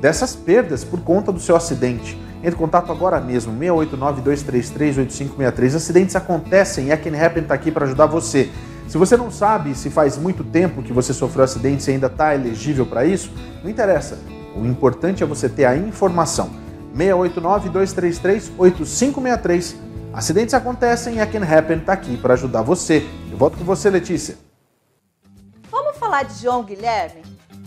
dessas 0.00 0.34
perdas 0.34 0.82
por 0.84 1.00
conta 1.00 1.30
do 1.30 1.40
seu 1.40 1.54
acidente. 1.56 2.18
Entre 2.42 2.54
em 2.54 2.58
contato 2.58 2.90
agora 2.90 3.20
mesmo, 3.20 3.52
689-233-8563. 3.58 5.74
Acidentes 5.74 6.16
acontecem 6.16 6.86
e 6.86 6.92
a 6.92 6.96
Can 6.96 7.14
Happen 7.14 7.42
está 7.42 7.54
aqui 7.54 7.70
para 7.70 7.84
ajudar 7.84 8.06
você. 8.06 8.48
Se 8.90 8.98
você 8.98 9.16
não 9.16 9.30
sabe 9.30 9.74
se 9.76 9.88
faz 9.88 10.18
muito 10.18 10.42
tempo 10.42 10.82
que 10.82 10.92
você 10.92 11.14
sofreu 11.14 11.44
acidente 11.44 11.88
e 11.88 11.92
ainda 11.92 12.08
está 12.08 12.34
elegível 12.34 12.84
para 12.84 13.04
isso, 13.04 13.30
não 13.62 13.70
interessa. 13.70 14.18
O 14.56 14.66
importante 14.66 15.22
é 15.22 15.26
você 15.26 15.48
ter 15.48 15.64
a 15.64 15.76
informação. 15.76 16.50
689-233-8563. 16.96 19.76
Acidentes 20.12 20.54
acontecem 20.54 21.18
e 21.18 21.20
a 21.20 21.26
Can 21.28 21.44
Happen 21.44 21.78
está 21.78 21.92
aqui 21.92 22.16
para 22.16 22.34
ajudar 22.34 22.62
você. 22.62 23.08
Eu 23.30 23.38
volto 23.38 23.56
com 23.56 23.62
você, 23.62 23.88
Letícia. 23.88 24.36
Vamos 25.70 25.96
falar 25.96 26.24
de 26.24 26.42
João 26.42 26.64
Guilherme? 26.64 27.22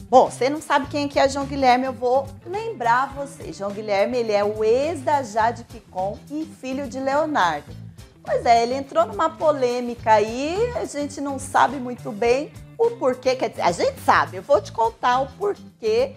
Bom, 0.09 0.29
você 0.29 0.49
não 0.49 0.61
sabe 0.61 0.87
quem 0.87 1.05
é 1.05 1.07
que 1.07 1.17
é 1.17 1.29
João 1.29 1.45
Guilherme, 1.45 1.85
eu 1.85 1.93
vou 1.93 2.27
lembrar 2.45 3.13
você. 3.15 3.53
João 3.53 3.71
Guilherme, 3.71 4.17
ele 4.17 4.33
é 4.33 4.43
o 4.43 4.61
ex 4.61 4.99
da 4.99 5.23
Jade 5.23 5.63
Picon 5.71 6.19
e 6.29 6.45
filho 6.59 6.85
de 6.85 6.99
Leonardo. 6.99 7.82
Pois 8.23 8.45
é, 8.45 8.63
ele 8.63 8.73
entrou 8.73 9.05
numa 9.05 9.29
polêmica 9.29 10.13
aí, 10.13 10.71
a 10.75 10.85
gente 10.85 11.19
não 11.19 11.37
sabe 11.37 11.75
muito 11.75 12.11
bem 12.11 12.51
o 12.77 12.91
porquê, 12.91 13.35
quer 13.35 13.49
dizer, 13.49 13.61
a 13.61 13.71
gente 13.71 13.99
sabe, 14.01 14.37
eu 14.37 14.41
vou 14.41 14.61
te 14.61 14.71
contar 14.71 15.19
o 15.19 15.27
porquê 15.33 16.15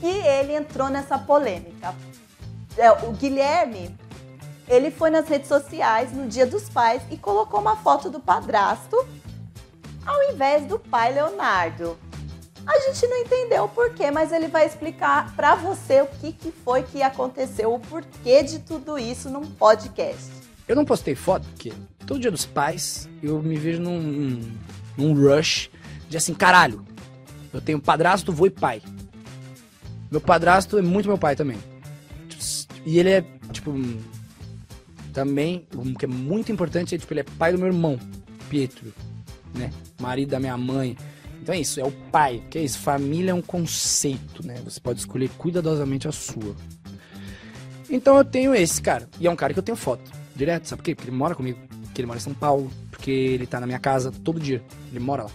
que 0.00 0.06
ele 0.06 0.54
entrou 0.54 0.88
nessa 0.88 1.18
polêmica. 1.18 1.94
É, 2.76 2.90
o 2.90 3.12
Guilherme, 3.12 3.94
ele 4.66 4.90
foi 4.90 5.10
nas 5.10 5.28
redes 5.28 5.48
sociais 5.48 6.12
no 6.12 6.26
Dia 6.26 6.46
dos 6.46 6.70
Pais 6.70 7.02
e 7.10 7.18
colocou 7.18 7.60
uma 7.60 7.76
foto 7.76 8.08
do 8.08 8.18
padrasto 8.18 8.96
ao 10.06 10.32
invés 10.32 10.66
do 10.66 10.78
pai 10.78 11.12
Leonardo. 11.12 11.98
A 12.66 12.78
gente 12.80 13.06
não 13.06 13.18
entendeu 13.18 13.64
o 13.64 13.68
porquê, 13.68 14.10
mas 14.10 14.32
ele 14.32 14.48
vai 14.48 14.66
explicar 14.66 15.34
para 15.34 15.54
você 15.54 16.00
o 16.00 16.06
que, 16.06 16.32
que 16.32 16.50
foi 16.50 16.82
que 16.82 17.02
aconteceu, 17.02 17.74
o 17.74 17.80
porquê 17.80 18.42
de 18.42 18.60
tudo 18.60 18.98
isso 18.98 19.28
num 19.28 19.44
podcast. 19.44 20.41
Eu 20.72 20.76
não 20.76 20.86
postei 20.86 21.14
foto 21.14 21.46
porque 21.48 21.70
todo 22.06 22.18
dia 22.18 22.30
dos 22.30 22.46
pais 22.46 23.06
eu 23.22 23.42
me 23.42 23.58
vejo 23.58 23.78
num, 23.82 24.40
num, 24.96 25.12
rush 25.12 25.68
de 26.08 26.16
assim, 26.16 26.32
caralho, 26.32 26.82
eu 27.52 27.60
tenho 27.60 27.78
padrasto, 27.78 28.32
vô 28.32 28.46
e 28.46 28.50
pai. 28.50 28.80
Meu 30.10 30.18
padrasto 30.18 30.78
é 30.78 30.82
muito 30.82 31.10
meu 31.10 31.18
pai 31.18 31.36
também. 31.36 31.58
E 32.86 32.98
ele 32.98 33.10
é, 33.10 33.24
tipo, 33.52 33.74
também, 35.12 35.66
o 35.74 35.92
que 35.92 36.06
é 36.06 36.08
muito 36.08 36.50
importante 36.50 36.94
é, 36.94 36.98
tipo, 36.98 37.12
ele 37.12 37.20
é 37.20 37.24
pai 37.36 37.52
do 37.52 37.58
meu 37.58 37.66
irmão, 37.66 38.00
Pietro, 38.48 38.94
né? 39.54 39.70
Marido 40.00 40.30
da 40.30 40.40
minha 40.40 40.56
mãe. 40.56 40.96
Então 41.42 41.54
é 41.54 41.60
isso, 41.60 41.78
é 41.78 41.84
o 41.84 41.92
pai. 42.10 42.42
Que 42.48 42.56
é 42.56 42.62
isso? 42.62 42.78
Família 42.78 43.32
é 43.32 43.34
um 43.34 43.42
conceito, 43.42 44.42
né? 44.42 44.54
Você 44.64 44.80
pode 44.80 45.00
escolher 45.00 45.28
cuidadosamente 45.36 46.08
a 46.08 46.12
sua. 46.12 46.56
Então 47.90 48.16
eu 48.16 48.24
tenho 48.24 48.54
esse 48.54 48.80
cara. 48.80 49.06
E 49.20 49.26
é 49.26 49.30
um 49.30 49.36
cara 49.36 49.52
que 49.52 49.58
eu 49.58 49.62
tenho 49.62 49.76
foto. 49.76 50.21
Direto, 50.34 50.66
sabe 50.66 50.80
por 50.80 50.84
quê? 50.84 50.94
Porque 50.94 51.10
ele 51.10 51.16
mora 51.16 51.34
comigo. 51.34 51.58
Porque 51.82 52.00
ele 52.00 52.06
mora 52.06 52.18
em 52.18 52.22
São 52.22 52.34
Paulo. 52.34 52.70
Porque 52.90 53.10
ele 53.10 53.46
tá 53.46 53.60
na 53.60 53.66
minha 53.66 53.78
casa 53.78 54.10
todo 54.10 54.40
dia. 54.40 54.62
Ele 54.90 55.00
mora 55.00 55.24
lá. 55.24 55.30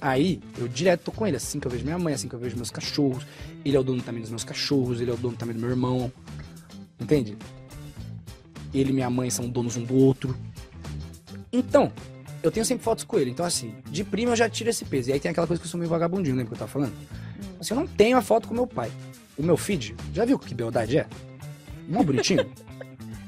Aí, 0.00 0.40
eu 0.56 0.68
direto 0.68 1.02
tô 1.04 1.12
com 1.12 1.26
ele, 1.26 1.36
assim 1.36 1.58
que 1.58 1.66
eu 1.66 1.70
vejo 1.70 1.84
minha 1.84 1.98
mãe, 1.98 2.14
assim 2.14 2.28
que 2.28 2.34
eu 2.34 2.38
vejo 2.38 2.56
meus 2.56 2.70
cachorros. 2.70 3.24
Ele 3.64 3.76
é 3.76 3.80
o 3.80 3.82
dono 3.82 4.00
também 4.00 4.20
dos 4.20 4.30
meus 4.30 4.44
cachorros, 4.44 5.00
ele 5.00 5.10
é 5.10 5.14
o 5.14 5.16
dono 5.16 5.36
também 5.36 5.54
do 5.54 5.60
meu 5.60 5.70
irmão. 5.70 6.12
Entende? 7.00 7.36
Ele 8.72 8.90
e 8.90 8.92
minha 8.92 9.10
mãe 9.10 9.28
são 9.30 9.48
donos 9.48 9.76
um 9.76 9.82
do 9.82 9.96
outro. 9.96 10.36
Então, 11.52 11.92
eu 12.42 12.50
tenho 12.50 12.64
sempre 12.64 12.84
fotos 12.84 13.04
com 13.04 13.18
ele. 13.18 13.30
Então, 13.30 13.44
assim, 13.44 13.74
de 13.90 14.04
prima 14.04 14.32
eu 14.32 14.36
já 14.36 14.48
tiro 14.48 14.70
esse 14.70 14.84
peso. 14.84 15.10
E 15.10 15.12
aí 15.12 15.20
tem 15.20 15.30
aquela 15.30 15.46
coisa 15.46 15.60
que 15.60 15.66
eu 15.66 15.70
sou 15.70 15.78
meio 15.78 15.90
vagabundinho, 15.90 16.36
lembra 16.36 16.50
que 16.50 16.54
eu 16.54 16.58
tava 16.58 16.70
falando? 16.70 16.92
Assim, 17.60 17.74
eu 17.74 17.80
não 17.80 17.86
tenho 17.86 18.16
a 18.16 18.22
foto 18.22 18.46
com 18.46 18.54
meu 18.54 18.66
pai. 18.66 18.92
O 19.36 19.42
meu 19.42 19.56
feed, 19.56 19.96
já 20.12 20.24
viu 20.24 20.38
que 20.38 20.54
beldade 20.54 20.98
é? 20.98 21.06
Mó 21.88 22.02
bonitinho. 22.02 22.46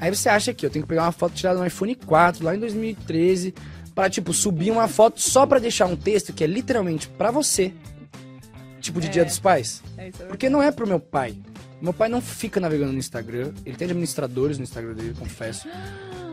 Aí 0.00 0.14
você 0.14 0.28
acha 0.28 0.54
que 0.54 0.64
eu 0.64 0.70
tenho 0.70 0.84
que 0.84 0.88
pegar 0.88 1.02
uma 1.02 1.12
foto 1.12 1.34
tirada 1.34 1.58
no 1.58 1.66
iPhone 1.66 1.94
4, 1.94 2.44
lá 2.44 2.56
em 2.56 2.58
2013, 2.58 3.54
para 3.94 4.08
tipo, 4.08 4.32
subir 4.32 4.70
uma 4.70 4.88
foto 4.88 5.20
só 5.20 5.46
para 5.46 5.58
deixar 5.58 5.86
um 5.86 5.96
texto 5.96 6.32
que 6.32 6.42
é 6.42 6.46
literalmente 6.46 7.08
para 7.08 7.30
você. 7.30 7.72
Tipo 8.80 9.00
de 9.00 9.08
é. 9.08 9.10
Dia 9.10 9.24
dos 9.24 9.38
Pais. 9.38 9.82
É 9.98 10.10
Porque 10.10 10.48
não 10.48 10.62
é 10.62 10.72
pro 10.72 10.86
meu 10.86 10.98
pai. 10.98 11.36
Meu 11.80 11.92
pai 11.92 12.08
não 12.08 12.20
fica 12.20 12.60
navegando 12.60 12.92
no 12.92 12.98
Instagram. 12.98 13.52
Ele 13.64 13.76
tem 13.76 13.86
administradores 13.86 14.58
no 14.58 14.64
Instagram 14.64 14.94
dele, 14.94 15.14
confesso. 15.18 15.68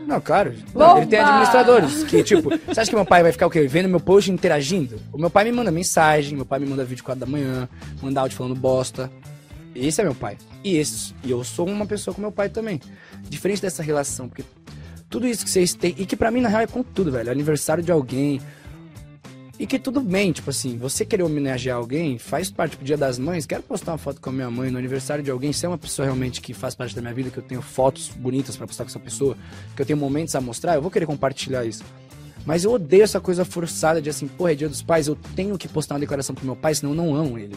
Não, 0.06 0.22
claro. 0.22 0.54
Bomba! 0.72 1.00
Ele 1.00 1.06
tem 1.06 1.18
administradores 1.18 2.02
que, 2.04 2.24
tipo, 2.24 2.48
você 2.48 2.80
acha 2.80 2.88
que 2.88 2.96
meu 2.96 3.04
pai 3.04 3.22
vai 3.22 3.30
ficar 3.30 3.46
o 3.46 3.50
quê? 3.50 3.66
Vendo 3.68 3.90
meu 3.90 4.00
post 4.00 4.32
interagindo? 4.32 4.98
O 5.12 5.18
meu 5.18 5.28
pai 5.28 5.44
me 5.44 5.52
manda 5.52 5.70
mensagem, 5.70 6.34
meu 6.34 6.46
pai 6.46 6.58
me 6.58 6.66
manda 6.66 6.82
vídeo 6.82 7.04
4 7.04 7.20
da 7.20 7.26
manhã, 7.26 7.68
manda 8.00 8.18
áudio 8.22 8.34
falando 8.34 8.54
bosta. 8.54 9.12
Esse 9.74 10.00
é 10.00 10.04
meu 10.04 10.14
pai. 10.14 10.38
E 10.64 10.76
esse, 10.76 11.14
e 11.24 11.30
eu 11.30 11.42
sou 11.44 11.68
uma 11.68 11.86
pessoa 11.86 12.14
com 12.14 12.20
meu 12.20 12.32
pai 12.32 12.48
também. 12.48 12.80
Diferente 13.28 13.62
dessa 13.62 13.82
relação, 13.82 14.28
porque 14.28 14.44
tudo 15.08 15.26
isso 15.26 15.44
que 15.44 15.50
vocês 15.50 15.74
têm, 15.74 15.94
e 15.96 16.04
que 16.04 16.16
para 16.16 16.30
mim 16.30 16.40
na 16.40 16.48
real 16.48 16.62
é 16.62 16.66
com 16.66 16.82
tudo, 16.82 17.12
velho. 17.12 17.30
Aniversário 17.30 17.82
de 17.82 17.92
alguém, 17.92 18.40
e 19.58 19.66
que 19.66 19.76
tudo 19.76 20.00
bem, 20.00 20.30
tipo 20.30 20.50
assim, 20.50 20.78
você 20.78 21.04
querer 21.04 21.24
homenagear 21.24 21.76
alguém 21.76 22.16
faz 22.16 22.48
parte 22.48 22.70
do 22.70 22.74
tipo, 22.74 22.84
Dia 22.84 22.96
das 22.96 23.18
Mães. 23.18 23.44
Quero 23.44 23.62
postar 23.64 23.90
uma 23.90 23.98
foto 23.98 24.20
com 24.20 24.30
a 24.30 24.32
minha 24.32 24.48
mãe 24.48 24.70
no 24.70 24.78
aniversário 24.78 25.24
de 25.24 25.32
alguém. 25.32 25.52
Se 25.52 25.66
é 25.66 25.68
uma 25.68 25.76
pessoa 25.76 26.06
realmente 26.06 26.40
que 26.40 26.54
faz 26.54 26.76
parte 26.76 26.94
da 26.94 27.00
minha 27.02 27.12
vida, 27.12 27.28
que 27.28 27.38
eu 27.38 27.42
tenho 27.42 27.60
fotos 27.60 28.08
bonitas 28.08 28.56
para 28.56 28.68
postar 28.68 28.84
com 28.84 28.90
essa 28.90 29.00
pessoa, 29.00 29.36
que 29.74 29.82
eu 29.82 29.86
tenho 29.86 29.98
momentos 29.98 30.36
a 30.36 30.40
mostrar, 30.40 30.76
eu 30.76 30.82
vou 30.82 30.92
querer 30.92 31.06
compartilhar 31.06 31.64
isso. 31.64 31.82
Mas 32.46 32.62
eu 32.62 32.72
odeio 32.72 33.02
essa 33.02 33.20
coisa 33.20 33.44
forçada 33.44 34.00
de 34.00 34.08
assim, 34.08 34.28
porra, 34.28 34.52
é 34.52 34.54
dia 34.54 34.68
dos 34.68 34.80
pais, 34.80 35.08
eu 35.08 35.16
tenho 35.34 35.58
que 35.58 35.66
postar 35.66 35.94
uma 35.94 36.00
declaração 36.00 36.36
pro 36.36 36.46
meu 36.46 36.54
pai, 36.54 36.76
senão 36.76 36.92
eu 36.92 36.96
não 36.96 37.16
amo 37.16 37.36
ele. 37.36 37.56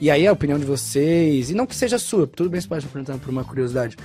E 0.00 0.10
aí 0.10 0.26
a 0.26 0.32
opinião 0.32 0.58
de 0.58 0.64
vocês, 0.64 1.50
e 1.50 1.54
não 1.54 1.66
que 1.66 1.74
seja 1.74 1.98
sua, 1.98 2.26
tudo 2.26 2.50
bem 2.50 2.60
se 2.60 2.68
pode 2.68 2.86
perguntando 2.86 3.18
por 3.18 3.30
uma 3.30 3.44
curiosidade, 3.44 3.96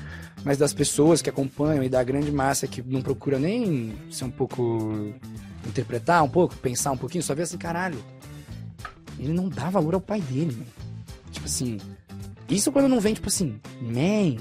mas 0.44 0.58
das 0.58 0.74
pessoas 0.74 1.22
que 1.22 1.30
acompanham 1.30 1.84
e 1.84 1.90
da 1.90 2.02
grande 2.02 2.32
massa 2.32 2.66
que 2.66 2.82
não 2.82 3.02
procura 3.02 3.38
nem 3.38 3.94
ser 4.10 4.24
um 4.24 4.32
pouco 4.32 5.14
interpretar 5.68 6.24
um 6.24 6.30
pouco, 6.30 6.56
pensar 6.56 6.92
um 6.92 6.98
pouquinho, 6.98 7.24
só 7.24 7.36
ver 7.36 7.44
assim, 7.44 7.58
caralho, 7.58 8.02
ele 9.20 9.34
não 9.34 9.50
dá 9.50 9.70
valor 9.70 9.94
ao 9.94 10.02
pai 10.02 10.22
dele, 10.22 10.56
man. 10.56 10.66
Tipo 11.30 11.46
assim, 11.46 11.78
isso 12.50 12.72
quando 12.72 12.88
não 12.88 13.02
vem, 13.02 13.14
tipo 13.14 13.28
assim, 13.28 13.60
man, 13.82 14.38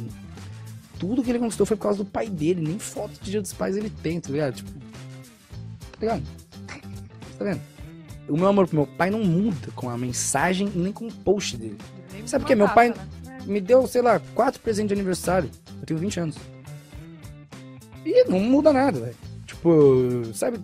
tudo 1.01 1.23
que 1.23 1.31
ele 1.31 1.39
conquistou 1.41 1.67
foi 1.67 1.77
por 1.77 1.83
causa 1.83 1.99
do 1.99 2.05
pai 2.05 2.29
dele, 2.29 2.61
nem 2.61 2.79
foto 2.79 3.13
de 3.23 3.33
dia 3.33 3.43
dos 3.43 3.53
pais 3.53 3.77
ele 3.77 3.91
tem, 3.91 4.21
tá 4.21 4.31
ligado? 4.31 4.55
Tipo, 4.55 4.71
tá 4.71 5.99
ligado? 6.01 6.23
Tá 7.39 7.45
vendo? 7.45 7.61
O 8.31 8.37
meu 8.37 8.49
amor 8.49 8.67
pro 8.67 8.77
meu 8.77 8.87
pai 8.87 9.11
não 9.11 9.25
muda 9.25 9.69
com 9.75 9.91
a 9.91 9.99
mensagem 9.99 10.71
nem 10.75 10.93
com 10.93 11.07
o 11.07 11.13
post 11.13 11.57
dele. 11.57 11.77
Sabe 12.27 12.45
por 12.45 12.49
quê? 12.49 12.55
Meu 12.55 12.69
pai 12.69 12.91
né? 12.91 12.97
me 13.45 13.61
deu, 13.61 13.87
sei 13.87 14.03
lá, 14.03 14.21
quatro 14.35 14.61
presentes 14.61 14.89
de 14.89 14.95
aniversário. 14.95 15.51
Eu 15.81 15.87
tenho 15.87 16.01
20 16.01 16.21
anos. 16.21 16.37
E 18.05 18.25
não 18.25 18.41
muda 18.41 18.73
nada, 18.73 19.01
velho. 19.01 19.17
Tipo, 19.47 20.25
sabe? 20.35 20.61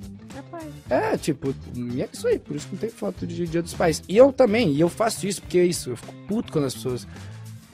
É, 0.89 1.17
tipo, 1.17 1.51
é 1.51 2.09
isso 2.13 2.29
aí, 2.29 2.39
por 2.39 2.55
isso 2.55 2.67
que 2.67 2.75
não 2.75 2.81
tem 2.81 2.91
foto 2.91 3.27
de 3.27 3.47
Dia 3.47 3.63
dos 3.63 3.75
Pais. 3.75 4.03
E 4.09 4.17
eu 4.17 4.33
também, 4.33 4.73
e 4.73 4.81
eu 4.81 4.89
faço 4.89 5.27
isso 5.27 5.41
porque 5.41 5.59
é 5.59 5.65
isso, 5.65 5.91
eu 5.91 5.97
fico 5.97 6.15
puto 6.29 6.53
quando 6.53 6.67
as 6.67 6.75
pessoas. 6.75 7.07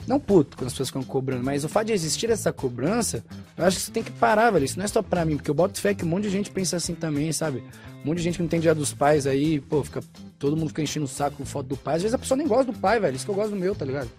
Não 0.07 0.19
puto 0.19 0.57
quando 0.57 0.67
as 0.67 0.73
pessoas 0.73 0.89
ficam 0.89 1.03
cobrando, 1.03 1.43
mas 1.43 1.63
o 1.63 1.69
fato 1.69 1.87
de 1.87 1.93
existir 1.93 2.29
essa 2.29 2.51
cobrança, 2.51 3.23
eu 3.57 3.65
acho 3.65 3.77
que 3.77 3.83
você 3.83 3.91
tem 3.91 4.03
que 4.03 4.11
parar, 4.11 4.51
velho. 4.51 4.65
Isso 4.65 4.77
não 4.77 4.85
é 4.85 4.87
só 4.87 5.01
pra 5.01 5.23
mim, 5.23 5.37
porque 5.37 5.49
eu 5.49 5.55
boto 5.55 5.79
fé 5.79 5.93
que 5.93 6.03
um 6.03 6.07
monte 6.07 6.23
de 6.23 6.29
gente 6.29 6.51
pensa 6.51 6.75
assim 6.75 6.93
também, 6.93 7.31
sabe? 7.31 7.63
Um 8.03 8.07
monte 8.07 8.17
de 8.17 8.23
gente 8.23 8.35
que 8.35 8.41
não 8.41 8.49
tem 8.49 8.59
dia 8.59 8.75
dos 8.75 8.93
pais 8.93 9.25
aí, 9.25 9.61
pô, 9.61 9.83
fica. 9.83 10.01
Todo 10.37 10.57
mundo 10.57 10.69
fica 10.69 10.81
enchendo 10.81 11.05
o 11.05 11.09
saco 11.09 11.37
com 11.37 11.45
foto 11.45 11.67
do 11.67 11.77
pai. 11.77 11.95
Às 11.95 12.01
vezes 12.01 12.13
a 12.13 12.17
pessoa 12.17 12.37
nem 12.37 12.45
gosta 12.45 12.71
do 12.71 12.77
pai, 12.77 12.99
velho. 12.99 13.15
Isso 13.15 13.23
que 13.23 13.31
eu 13.31 13.35
gosto 13.35 13.51
do 13.51 13.55
meu, 13.55 13.73
tá 13.73 13.85
ligado? 13.85 14.09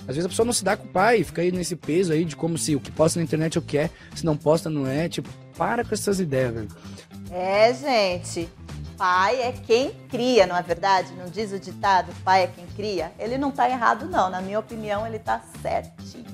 Às 0.00 0.16
vezes 0.16 0.24
a 0.24 0.28
pessoa 0.30 0.46
não 0.46 0.54
se 0.54 0.64
dá 0.64 0.74
com 0.74 0.86
o 0.86 0.90
pai, 0.90 1.22
fica 1.22 1.42
aí 1.42 1.52
nesse 1.52 1.76
peso 1.76 2.14
aí 2.14 2.24
de 2.24 2.34
como 2.34 2.56
se 2.56 2.74
o 2.74 2.80
que 2.80 2.90
posta 2.90 3.18
na 3.18 3.24
internet 3.24 3.56
é 3.56 3.58
o 3.58 3.62
que 3.62 3.76
é, 3.76 3.90
se 4.14 4.24
não 4.24 4.34
posta 4.38 4.70
não 4.70 4.86
é. 4.86 5.06
Tipo, 5.06 5.28
para 5.56 5.84
com 5.84 5.92
essas 5.92 6.18
ideias, 6.18 6.54
velho. 6.54 6.68
É, 7.30 7.74
gente. 7.74 8.48
Pai 8.98 9.40
é 9.40 9.52
quem 9.52 9.92
cria, 10.08 10.44
não 10.44 10.56
é 10.56 10.62
verdade? 10.62 11.12
Não 11.12 11.26
diz 11.26 11.52
o 11.52 11.60
ditado, 11.60 12.12
pai 12.24 12.42
é 12.42 12.46
quem 12.48 12.66
cria? 12.66 13.12
Ele 13.16 13.38
não 13.38 13.52
tá 13.52 13.70
errado, 13.70 14.06
não. 14.06 14.28
Na 14.28 14.40
minha 14.40 14.58
opinião, 14.58 15.06
ele 15.06 15.20
tá 15.20 15.40
certinho. 15.62 16.26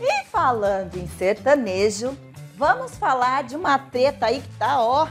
E 0.00 0.24
falando 0.24 0.96
em 0.96 1.06
sertanejo, 1.06 2.16
vamos 2.56 2.96
falar 2.96 3.44
de 3.44 3.54
uma 3.54 3.78
treta 3.78 4.24
aí 4.24 4.40
que 4.40 4.48
tá, 4.56 4.80
ó, 4.80 5.06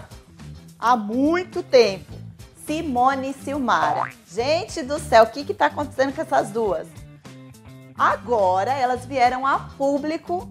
há 0.79 0.97
muito 0.97 1.61
tempo. 1.61 2.11
Simone 2.65 3.29
e 3.29 3.33
Silmara. 3.33 4.09
Gente 4.27 4.81
do 4.81 4.97
céu, 4.99 5.25
o 5.25 5.27
que 5.27 5.45
que 5.45 5.53
tá 5.53 5.67
acontecendo 5.67 6.15
com 6.15 6.21
essas 6.23 6.49
duas? 6.49 6.87
Agora 7.95 8.73
elas 8.73 9.05
vieram 9.05 9.45
a 9.45 9.59
público 9.77 10.49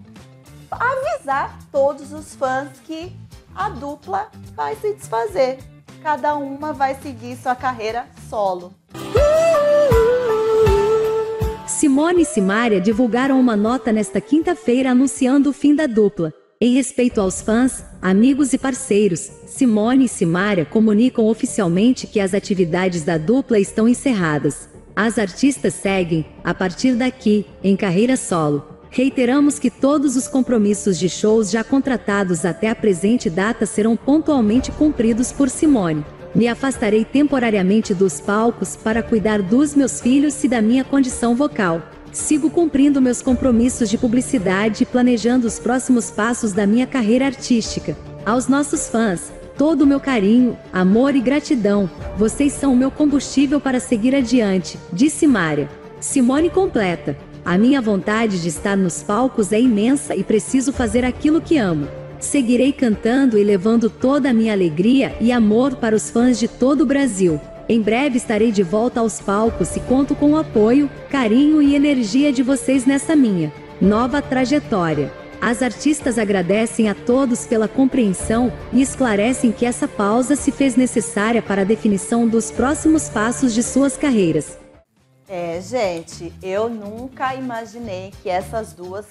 avisar 0.70 1.58
todos 1.72 2.12
os 2.12 2.36
fãs 2.36 2.78
que 2.84 3.14
a 3.52 3.68
dupla 3.68 4.30
vai 4.54 4.76
se 4.76 4.94
desfazer. 4.94 5.75
Cada 6.06 6.36
uma 6.36 6.72
vai 6.72 6.94
seguir 7.02 7.36
sua 7.36 7.56
carreira 7.56 8.06
solo. 8.30 8.72
Simone 11.66 12.22
e 12.22 12.24
Simária 12.24 12.80
divulgaram 12.80 13.40
uma 13.40 13.56
nota 13.56 13.90
nesta 13.90 14.20
quinta-feira 14.20 14.92
anunciando 14.92 15.50
o 15.50 15.52
fim 15.52 15.74
da 15.74 15.88
dupla. 15.88 16.32
Em 16.60 16.74
respeito 16.74 17.20
aos 17.20 17.42
fãs, 17.42 17.84
amigos 18.00 18.52
e 18.52 18.58
parceiros, 18.58 19.28
Simone 19.48 20.04
e 20.04 20.08
Simária 20.08 20.64
comunicam 20.64 21.24
oficialmente 21.24 22.06
que 22.06 22.20
as 22.20 22.34
atividades 22.34 23.02
da 23.02 23.18
dupla 23.18 23.58
estão 23.58 23.88
encerradas. 23.88 24.68
As 24.94 25.18
artistas 25.18 25.74
seguem, 25.74 26.24
a 26.44 26.54
partir 26.54 26.94
daqui, 26.94 27.44
em 27.64 27.74
carreira 27.74 28.16
solo. 28.16 28.75
Reiteramos 28.90 29.58
que 29.58 29.70
todos 29.70 30.16
os 30.16 30.28
compromissos 30.28 30.98
de 30.98 31.08
shows 31.08 31.50
já 31.50 31.62
contratados 31.62 32.44
até 32.44 32.70
a 32.70 32.74
presente 32.74 33.28
data 33.28 33.66
serão 33.66 33.96
pontualmente 33.96 34.72
cumpridos 34.72 35.32
por 35.32 35.50
Simone. 35.50 36.04
Me 36.34 36.48
afastarei 36.48 37.04
temporariamente 37.04 37.94
dos 37.94 38.20
palcos 38.20 38.76
para 38.76 39.02
cuidar 39.02 39.40
dos 39.40 39.74
meus 39.74 40.00
filhos 40.00 40.42
e 40.44 40.48
da 40.48 40.60
minha 40.60 40.84
condição 40.84 41.34
vocal. 41.34 41.82
Sigo 42.12 42.48
cumprindo 42.48 43.00
meus 43.00 43.20
compromissos 43.20 43.90
de 43.90 43.98
publicidade 43.98 44.82
e 44.82 44.86
planejando 44.86 45.46
os 45.46 45.58
próximos 45.58 46.10
passos 46.10 46.52
da 46.52 46.66
minha 46.66 46.86
carreira 46.86 47.26
artística. 47.26 47.96
Aos 48.24 48.48
nossos 48.48 48.88
fãs, 48.88 49.32
todo 49.56 49.82
o 49.82 49.86
meu 49.86 50.00
carinho, 50.00 50.56
amor 50.72 51.14
e 51.14 51.20
gratidão. 51.20 51.90
Vocês 52.16 52.52
são 52.52 52.72
o 52.72 52.76
meu 52.76 52.90
combustível 52.90 53.60
para 53.60 53.80
seguir 53.80 54.14
adiante, 54.14 54.78
disse 54.92 55.26
Mária. 55.26 55.68
Simone 56.00 56.50
completa. 56.50 57.16
A 57.46 57.56
minha 57.56 57.80
vontade 57.80 58.42
de 58.42 58.48
estar 58.48 58.76
nos 58.76 59.04
palcos 59.04 59.52
é 59.52 59.60
imensa 59.60 60.16
e 60.16 60.24
preciso 60.24 60.72
fazer 60.72 61.04
aquilo 61.04 61.40
que 61.40 61.56
amo. 61.56 61.86
Seguirei 62.18 62.72
cantando 62.72 63.38
e 63.38 63.44
levando 63.44 63.88
toda 63.88 64.30
a 64.30 64.32
minha 64.32 64.52
alegria 64.52 65.14
e 65.20 65.30
amor 65.30 65.76
para 65.76 65.94
os 65.94 66.10
fãs 66.10 66.40
de 66.40 66.48
todo 66.48 66.80
o 66.80 66.86
Brasil. 66.86 67.40
Em 67.68 67.80
breve 67.80 68.16
estarei 68.16 68.50
de 68.50 68.64
volta 68.64 68.98
aos 68.98 69.20
palcos 69.20 69.76
e 69.76 69.80
conto 69.80 70.12
com 70.16 70.32
o 70.32 70.36
apoio, 70.36 70.90
carinho 71.08 71.62
e 71.62 71.76
energia 71.76 72.32
de 72.32 72.42
vocês 72.42 72.84
nessa 72.84 73.14
minha 73.14 73.52
nova 73.80 74.20
trajetória. 74.20 75.12
As 75.40 75.62
artistas 75.62 76.18
agradecem 76.18 76.88
a 76.88 76.96
todos 76.96 77.46
pela 77.46 77.68
compreensão 77.68 78.52
e 78.72 78.82
esclarecem 78.82 79.52
que 79.52 79.64
essa 79.64 79.86
pausa 79.86 80.34
se 80.34 80.50
fez 80.50 80.74
necessária 80.74 81.40
para 81.40 81.62
a 81.62 81.64
definição 81.64 82.26
dos 82.26 82.50
próximos 82.50 83.08
passos 83.08 83.54
de 83.54 83.62
suas 83.62 83.96
carreiras. 83.96 84.65
É, 85.28 85.60
gente, 85.60 86.32
eu 86.40 86.68
nunca 86.68 87.34
imaginei 87.34 88.12
que 88.22 88.28
essas 88.28 88.72
duas 88.72 89.06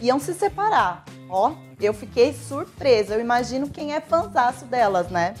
iam 0.00 0.18
se 0.18 0.34
separar. 0.34 1.04
Ó, 1.28 1.54
eu 1.80 1.94
fiquei 1.94 2.34
surpresa. 2.34 3.14
Eu 3.14 3.20
imagino 3.20 3.70
quem 3.70 3.94
é 3.94 4.00
fanzaço 4.00 4.66
delas, 4.66 5.08
né? 5.08 5.34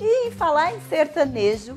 E 0.00 0.28
em 0.28 0.30
falar 0.30 0.74
em 0.74 0.80
sertanejo, 0.88 1.76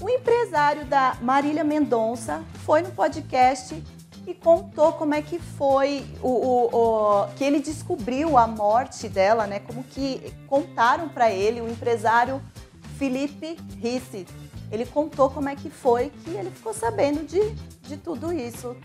o 0.00 0.10
empresário 0.10 0.84
da 0.84 1.16
Marília 1.22 1.64
Mendonça 1.64 2.44
foi 2.64 2.82
no 2.82 2.90
podcast 2.90 3.82
e 4.26 4.34
contou 4.34 4.92
como 4.92 5.14
é 5.14 5.22
que 5.22 5.38
foi 5.38 6.04
o, 6.22 6.28
o, 6.28 7.22
o, 7.22 7.28
que 7.34 7.44
ele 7.44 7.60
descobriu 7.60 8.36
a 8.36 8.46
morte 8.46 9.08
dela, 9.08 9.46
né? 9.46 9.60
Como 9.60 9.82
que 9.82 10.32
contaram 10.46 11.08
para 11.08 11.30
ele 11.30 11.60
o 11.60 11.68
empresário 11.68 12.42
Felipe 12.98 13.56
Risse 13.80 14.26
ele 14.74 14.84
contou 14.86 15.30
como 15.30 15.48
é 15.48 15.54
que 15.56 15.70
foi 15.70 16.10
que 16.24 16.30
ele 16.30 16.50
ficou 16.50 16.74
sabendo 16.74 17.24
de, 17.24 17.40
de 17.88 17.96
tudo 17.96 18.32
isso 18.32 18.76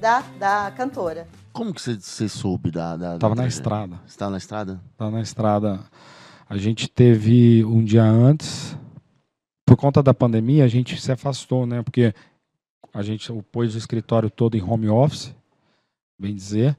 da, 0.00 0.20
da 0.38 0.70
cantora. 0.76 1.26
Como 1.52 1.72
que 1.72 1.80
você, 1.80 1.94
você 1.94 2.28
soube 2.28 2.70
da, 2.70 2.96
da, 2.96 3.12
da 3.14 3.18
Tava 3.18 3.34
na 3.34 3.42
tragédia? 3.42 3.60
estrada. 3.60 4.00
Você 4.06 4.18
tava 4.18 4.30
na 4.32 4.36
estrada? 4.36 4.80
Tava 4.96 5.10
na 5.12 5.20
estrada. 5.22 5.80
A 6.48 6.56
gente 6.58 6.88
teve 6.88 7.64
um 7.64 7.82
dia 7.82 8.02
antes, 8.02 8.76
por 9.64 9.76
conta 9.76 10.02
da 10.02 10.12
pandemia, 10.12 10.64
a 10.64 10.68
gente 10.68 11.00
se 11.00 11.10
afastou, 11.10 11.66
né? 11.66 11.82
Porque 11.82 12.14
a 12.92 13.02
gente 13.02 13.32
pôs 13.50 13.74
o 13.74 13.78
escritório 13.78 14.28
todo 14.28 14.56
em 14.56 14.62
home 14.62 14.88
office, 14.88 15.34
bem 16.18 16.34
dizer. 16.34 16.76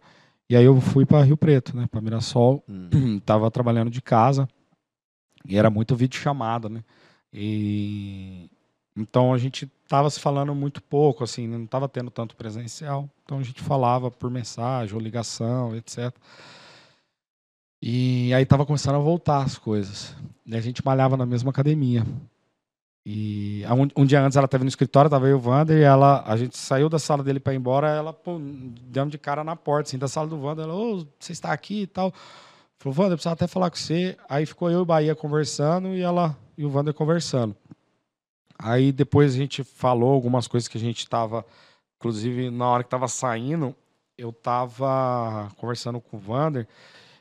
E 0.48 0.56
aí 0.56 0.66
eu 0.66 0.80
fui 0.80 1.06
para 1.06 1.24
Rio 1.24 1.36
Preto, 1.36 1.76
né? 1.76 1.88
Para 1.90 2.00
Mirassol. 2.00 2.64
Tava 3.26 3.50
trabalhando 3.50 3.90
de 3.90 4.02
casa. 4.02 4.48
E 5.48 5.58
era 5.58 5.70
muito 5.70 5.96
vídeo 5.96 6.20
chamada, 6.20 6.70
né? 6.70 6.84
E 7.38 8.50
então 8.96 9.34
a 9.34 9.38
gente 9.38 9.70
tava 9.90 10.10
se 10.10 10.20
falando 10.22 10.56
muito 10.56 10.82
pouco, 10.82 11.24
assim, 11.24 11.48
não 11.48 11.68
tava 11.68 11.90
tendo 11.90 12.10
tanto 12.10 12.36
presencial. 12.36 13.10
Então 13.26 13.40
a 13.40 13.44
gente 13.44 13.62
falava 13.62 14.10
por 14.10 14.32
mensagem 14.32 14.96
ou 14.96 15.02
ligação, 15.02 15.76
etc. 15.76 16.16
E 17.82 18.34
aí 18.34 18.46
tava 18.46 18.66
começando 18.66 18.96
a 18.96 19.00
voltar 19.00 19.44
as 19.44 19.58
coisas. 19.58 20.16
E 20.46 20.56
a 20.56 20.62
gente 20.62 20.84
malhava 20.86 21.18
na 21.18 21.26
mesma 21.26 21.50
academia. 21.50 22.06
E 23.06 23.64
um, 23.96 24.06
dia 24.06 24.22
antes 24.22 24.38
ela 24.38 24.46
estava 24.46 24.64
no 24.64 24.70
escritório, 24.70 25.12
tava 25.12 25.28
eu 25.28 25.38
o 25.38 25.48
Wander, 25.48 25.78
e 25.78 25.84
ela, 25.84 26.24
a 26.26 26.36
gente 26.38 26.58
saiu 26.58 26.90
da 26.90 26.98
sala 26.98 27.22
dele 27.22 27.40
para 27.40 27.54
ir 27.54 27.58
embora, 27.58 27.90
ela 27.90 28.18
deu 28.88 29.06
de 29.06 29.18
cara 29.20 29.44
na 29.44 29.56
porta, 29.56 29.90
assim, 29.90 29.98
da 30.00 30.08
sala 30.08 30.28
do 30.28 30.42
Wander, 30.42 30.66
ela, 30.66 30.74
ô, 30.74 31.06
você 31.20 31.32
está 31.32 31.52
aqui 31.52 31.82
e 31.82 31.88
tal. 31.88 32.12
Falou, 32.80 32.98
Wander, 32.98 33.12
eu 33.12 33.18
precisava 33.18 33.36
até 33.36 33.46
falar 33.46 33.70
com 33.70 33.76
você. 33.76 34.18
Aí 34.28 34.46
ficou 34.46 34.72
eu 34.72 34.80
e 34.80 34.82
o 34.82 34.86
Bahia 34.86 35.14
conversando 35.14 35.90
e 35.90 36.02
ela 36.02 36.36
e 36.58 36.66
o 36.66 36.72
Wander 36.72 36.94
conversando. 36.94 37.56
Aí 38.58 38.92
depois 38.92 39.34
a 39.34 39.38
gente 39.38 39.64
falou 39.64 40.14
algumas 40.14 40.48
coisas 40.48 40.68
que 40.68 40.78
a 40.78 40.82
gente 40.82 41.00
estava, 41.00 41.46
inclusive 41.98 42.50
na 42.50 42.68
hora 42.68 42.84
que 42.84 42.88
estava 42.88 43.08
saindo, 43.08 43.76
eu 44.18 44.30
estava 44.30 45.52
conversando 45.58 46.00
com 46.00 46.18
o 46.18 46.24
Wander, 46.28 46.68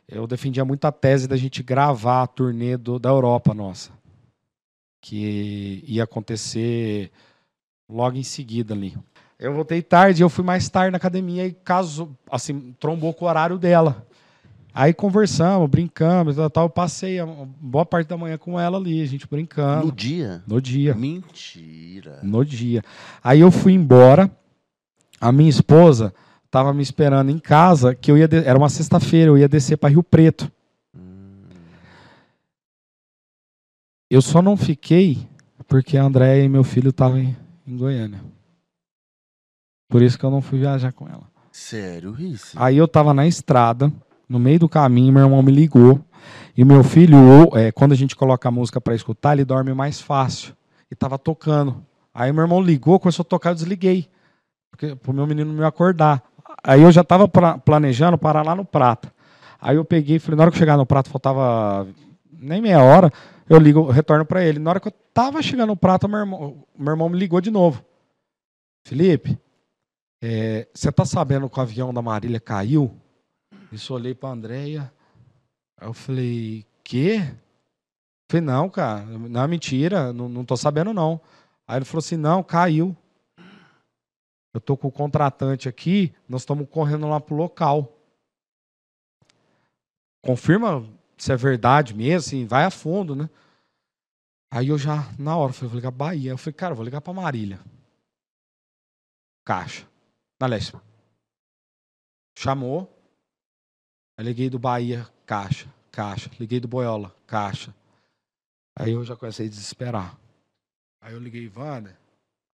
eu 0.08 0.26
defendia 0.26 0.64
muito 0.64 0.84
a 0.84 0.92
tese 0.92 1.26
da 1.26 1.36
gente 1.36 1.62
gravar 1.62 2.22
a 2.22 2.26
turnê 2.26 2.76
do, 2.76 2.98
da 2.98 3.08
Europa 3.08 3.52
nossa, 3.52 3.90
que 5.00 5.82
ia 5.86 6.04
acontecer 6.04 7.10
logo 7.88 8.16
em 8.16 8.22
seguida 8.22 8.74
ali. 8.74 8.96
Eu 9.38 9.52
voltei 9.52 9.82
tarde, 9.82 10.22
eu 10.22 10.30
fui 10.30 10.44
mais 10.44 10.68
tarde 10.68 10.92
na 10.92 10.96
academia 10.96 11.46
e 11.46 11.52
caso, 11.52 12.16
assim, 12.30 12.74
trombou 12.78 13.12
com 13.12 13.24
o 13.24 13.28
horário 13.28 13.58
dela. 13.58 14.06
Aí 14.74 14.92
conversamos, 14.92 15.70
brincamos, 15.70 16.34
tal, 16.34 16.50
tal. 16.50 16.64
Eu 16.64 16.70
passei 16.70 17.20
a 17.20 17.26
boa 17.26 17.86
parte 17.86 18.08
da 18.08 18.16
manhã 18.16 18.36
com 18.36 18.58
ela 18.58 18.76
ali, 18.76 19.00
a 19.00 19.06
gente 19.06 19.24
brincando. 19.28 19.86
No 19.86 19.92
dia? 19.92 20.42
No 20.48 20.60
dia. 20.60 20.94
Mentira. 20.96 22.18
No 22.24 22.44
dia. 22.44 22.82
Aí 23.22 23.38
eu 23.38 23.52
fui 23.52 23.72
embora. 23.72 24.28
A 25.20 25.30
minha 25.30 25.48
esposa 25.48 26.12
estava 26.44 26.74
me 26.74 26.82
esperando 26.82 27.30
em 27.30 27.38
casa, 27.38 27.94
que 27.94 28.10
eu 28.10 28.18
ia 28.18 28.28
era 28.44 28.58
uma 28.58 28.68
sexta-feira, 28.68 29.30
eu 29.30 29.38
ia 29.38 29.48
descer 29.48 29.76
para 29.76 29.90
Rio 29.90 30.02
Preto. 30.02 30.50
Eu 34.10 34.20
só 34.20 34.42
não 34.42 34.56
fiquei 34.56 35.28
porque 35.68 35.96
a 35.96 36.02
Andréia 36.02 36.44
e 36.44 36.48
meu 36.48 36.64
filho 36.64 36.90
estavam 36.90 37.18
em, 37.18 37.36
em 37.66 37.76
Goiânia. 37.76 38.20
Por 39.88 40.02
isso 40.02 40.18
que 40.18 40.24
eu 40.24 40.30
não 40.30 40.42
fui 40.42 40.58
viajar 40.58 40.92
com 40.92 41.08
ela. 41.08 41.30
Sério 41.52 42.16
isso? 42.20 42.56
Aí 42.60 42.76
eu 42.76 42.88
tava 42.88 43.14
na 43.14 43.26
estrada, 43.26 43.92
no 44.28 44.38
meio 44.38 44.58
do 44.58 44.68
caminho, 44.68 45.12
meu 45.12 45.22
irmão 45.22 45.42
me 45.42 45.52
ligou. 45.52 46.00
E 46.56 46.64
meu 46.64 46.84
filho, 46.84 47.16
é, 47.54 47.72
quando 47.72 47.92
a 47.92 47.96
gente 47.96 48.14
coloca 48.14 48.48
a 48.48 48.52
música 48.52 48.80
para 48.80 48.94
escutar, 48.94 49.32
ele 49.32 49.44
dorme 49.44 49.74
mais 49.74 50.00
fácil. 50.00 50.54
E 50.90 50.94
tava 50.94 51.18
tocando. 51.18 51.84
Aí 52.12 52.32
meu 52.32 52.42
irmão 52.42 52.62
ligou, 52.62 53.00
começou 53.00 53.24
a 53.24 53.28
tocar, 53.28 53.50
eu 53.50 53.54
desliguei. 53.54 54.08
Porque, 54.70 54.94
pro 54.94 55.12
meu 55.12 55.26
menino 55.26 55.52
me 55.52 55.64
acordar. 55.64 56.22
Aí 56.62 56.82
eu 56.82 56.92
já 56.92 57.02
tava 57.02 57.26
pra, 57.26 57.58
planejando 57.58 58.16
parar 58.16 58.42
lá 58.42 58.54
no 58.54 58.64
Prata. 58.64 59.12
Aí 59.60 59.76
eu 59.76 59.84
peguei, 59.84 60.18
falei, 60.18 60.36
na 60.36 60.42
hora 60.44 60.50
que 60.50 60.56
eu 60.56 60.60
chegar 60.60 60.76
no 60.76 60.86
Prata, 60.86 61.10
faltava 61.10 61.86
nem 62.38 62.60
meia 62.60 62.82
hora, 62.82 63.10
eu 63.48 63.58
ligo, 63.58 63.90
retorno 63.90 64.24
para 64.24 64.44
ele. 64.44 64.58
Na 64.58 64.70
hora 64.70 64.80
que 64.80 64.88
eu 64.88 64.92
tava 65.12 65.42
chegando 65.42 65.70
no 65.70 65.76
Prata, 65.76 66.06
meu 66.06 66.18
irmão, 66.20 66.64
meu 66.78 66.92
irmão 66.92 67.08
me 67.08 67.18
ligou 67.18 67.40
de 67.40 67.50
novo. 67.50 67.84
Felipe, 68.86 69.38
é, 70.22 70.68
você 70.72 70.92
tá 70.92 71.04
sabendo 71.04 71.48
que 71.48 71.58
o 71.58 71.62
avião 71.62 71.92
da 71.92 72.02
Marília 72.02 72.38
caiu? 72.38 72.94
Isso 73.74 73.92
eu 73.92 73.96
olhei 73.96 74.14
pra 74.14 74.30
Andréia. 74.30 74.92
Aí 75.76 75.88
eu 75.88 75.92
falei, 75.92 76.64
quê? 76.84 77.18
Falei, 78.30 78.46
não, 78.46 78.70
cara, 78.70 79.04
não 79.04 79.42
é 79.42 79.46
mentira, 79.46 80.12
não, 80.12 80.28
não 80.28 80.44
tô 80.44 80.56
sabendo 80.56 80.94
não. 80.94 81.20
Aí 81.66 81.78
ele 81.78 81.84
falou 81.84 81.98
assim, 81.98 82.16
não, 82.16 82.42
caiu. 82.42 82.96
Eu 84.52 84.60
tô 84.60 84.76
com 84.76 84.86
o 84.86 84.92
contratante 84.92 85.68
aqui, 85.68 86.14
nós 86.28 86.42
estamos 86.42 86.68
correndo 86.68 87.08
lá 87.08 87.20
pro 87.20 87.34
local. 87.34 87.92
Confirma 90.24 90.88
se 91.18 91.32
é 91.32 91.36
verdade 91.36 91.92
mesmo, 91.92 92.18
assim, 92.18 92.46
vai 92.46 92.64
a 92.64 92.70
fundo, 92.70 93.16
né? 93.16 93.28
Aí 94.52 94.68
eu 94.68 94.78
já, 94.78 95.12
na 95.18 95.36
hora, 95.36 95.52
falei, 95.52 95.68
vou 95.68 95.76
ligar 95.76 95.90
pra 95.90 96.06
Bahia. 96.06 96.30
Eu 96.30 96.38
falei, 96.38 96.54
cara, 96.54 96.72
eu 96.72 96.76
vou 96.76 96.84
ligar 96.84 97.00
pra 97.00 97.12
Marília. 97.12 97.58
Caixa. 99.44 99.84
Na 100.40 100.46
leste. 100.46 100.76
Chamou. 102.38 102.93
Aí 104.16 104.24
liguei 104.24 104.48
do 104.48 104.58
Bahia, 104.58 105.08
caixa, 105.26 105.66
caixa. 105.90 106.30
Liguei 106.38 106.60
do 106.60 106.68
Boiola, 106.68 107.14
caixa. 107.26 107.74
Aí 108.76 108.92
eu 108.92 109.04
já 109.04 109.16
comecei 109.16 109.46
a 109.46 109.50
desesperar. 109.50 110.18
Aí 111.00 111.12
eu 111.12 111.20
liguei, 111.20 111.50
Wander. 111.54 111.96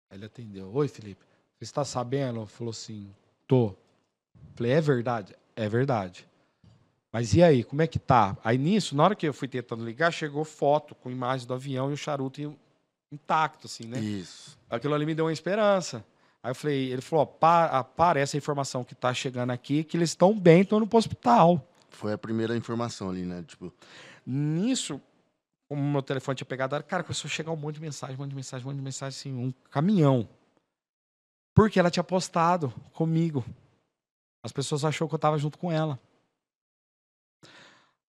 Aí 0.09 0.17
ele 0.17 0.25
atendeu. 0.25 0.71
Oi, 0.73 0.87
Felipe. 0.87 1.23
Você 1.57 1.63
está 1.63 1.85
sabendo? 1.85 2.41
Ele 2.41 2.47
falou 2.47 2.71
assim, 2.71 3.09
tô. 3.47 3.73
Falei, 4.55 4.73
é 4.73 4.81
verdade? 4.81 5.35
É 5.55 5.67
verdade. 5.67 6.27
Mas 7.11 7.33
e 7.33 7.41
aí, 7.41 7.63
como 7.63 7.81
é 7.81 7.87
que 7.87 7.97
tá? 7.97 8.37
Aí 8.43 8.57
nisso, 8.57 8.95
na 8.95 9.03
hora 9.03 9.15
que 9.15 9.25
eu 9.25 9.33
fui 9.33 9.47
tentando 9.47 9.85
ligar, 9.85 10.11
chegou 10.11 10.43
foto 10.43 10.93
com 10.93 11.09
imagem 11.09 11.47
do 11.47 11.53
avião 11.53 11.89
e 11.89 11.93
o 11.93 11.97
charuto 11.97 12.53
intacto, 13.09 13.67
assim, 13.67 13.85
né? 13.85 13.99
Isso. 13.99 14.57
Aquilo 14.69 14.93
ali 14.93 15.05
me 15.05 15.15
deu 15.15 15.25
uma 15.25 15.31
esperança. 15.31 16.05
Aí 16.45 16.51
eu 16.51 16.55
falei, 16.55 16.91
ele 16.91 17.01
falou, 17.01 17.23
ó, 17.23 17.25
para, 17.25 17.83
para 17.83 18.19
essa 18.19 18.37
informação 18.37 18.83
que 18.83 18.93
tá 18.93 19.11
chegando 19.11 19.49
aqui, 19.49 19.83
que 19.83 19.97
eles 19.97 20.11
estão 20.11 20.39
bem, 20.39 20.61
estão 20.61 20.77
indo 20.77 20.85
pro 20.85 20.99
hospital. 20.99 21.67
Foi 21.89 22.13
a 22.13 22.19
primeira 22.19 22.55
informação 22.55 23.09
ali, 23.09 23.25
né? 23.25 23.43
Tipo, 23.47 23.73
Nisso, 24.23 25.01
como 25.67 25.81
meu 25.81 26.03
telefone 26.03 26.35
tinha 26.35 26.45
pegado, 26.45 26.83
cara, 26.83 27.01
começou 27.01 27.27
a 27.27 27.31
chegar 27.31 27.51
um 27.51 27.55
monte 27.55 27.77
de 27.77 27.81
mensagem, 27.81 28.15
um 28.15 28.19
monte 28.19 28.29
de 28.29 28.35
mensagem, 28.35 28.63
um 28.63 28.69
monte 28.69 28.77
de 28.77 28.83
mensagem, 28.83 29.17
assim, 29.17 29.33
um 29.33 29.51
caminhão. 29.71 30.29
Porque 31.55 31.79
ela 31.79 31.89
tinha 31.89 32.03
postado 32.03 32.69
comigo. 32.93 33.43
As 34.43 34.51
pessoas 34.51 34.85
achou 34.85 35.09
que 35.09 35.15
eu 35.15 35.19
tava 35.19 35.39
junto 35.39 35.57
com 35.57 35.71
ela. 35.71 35.99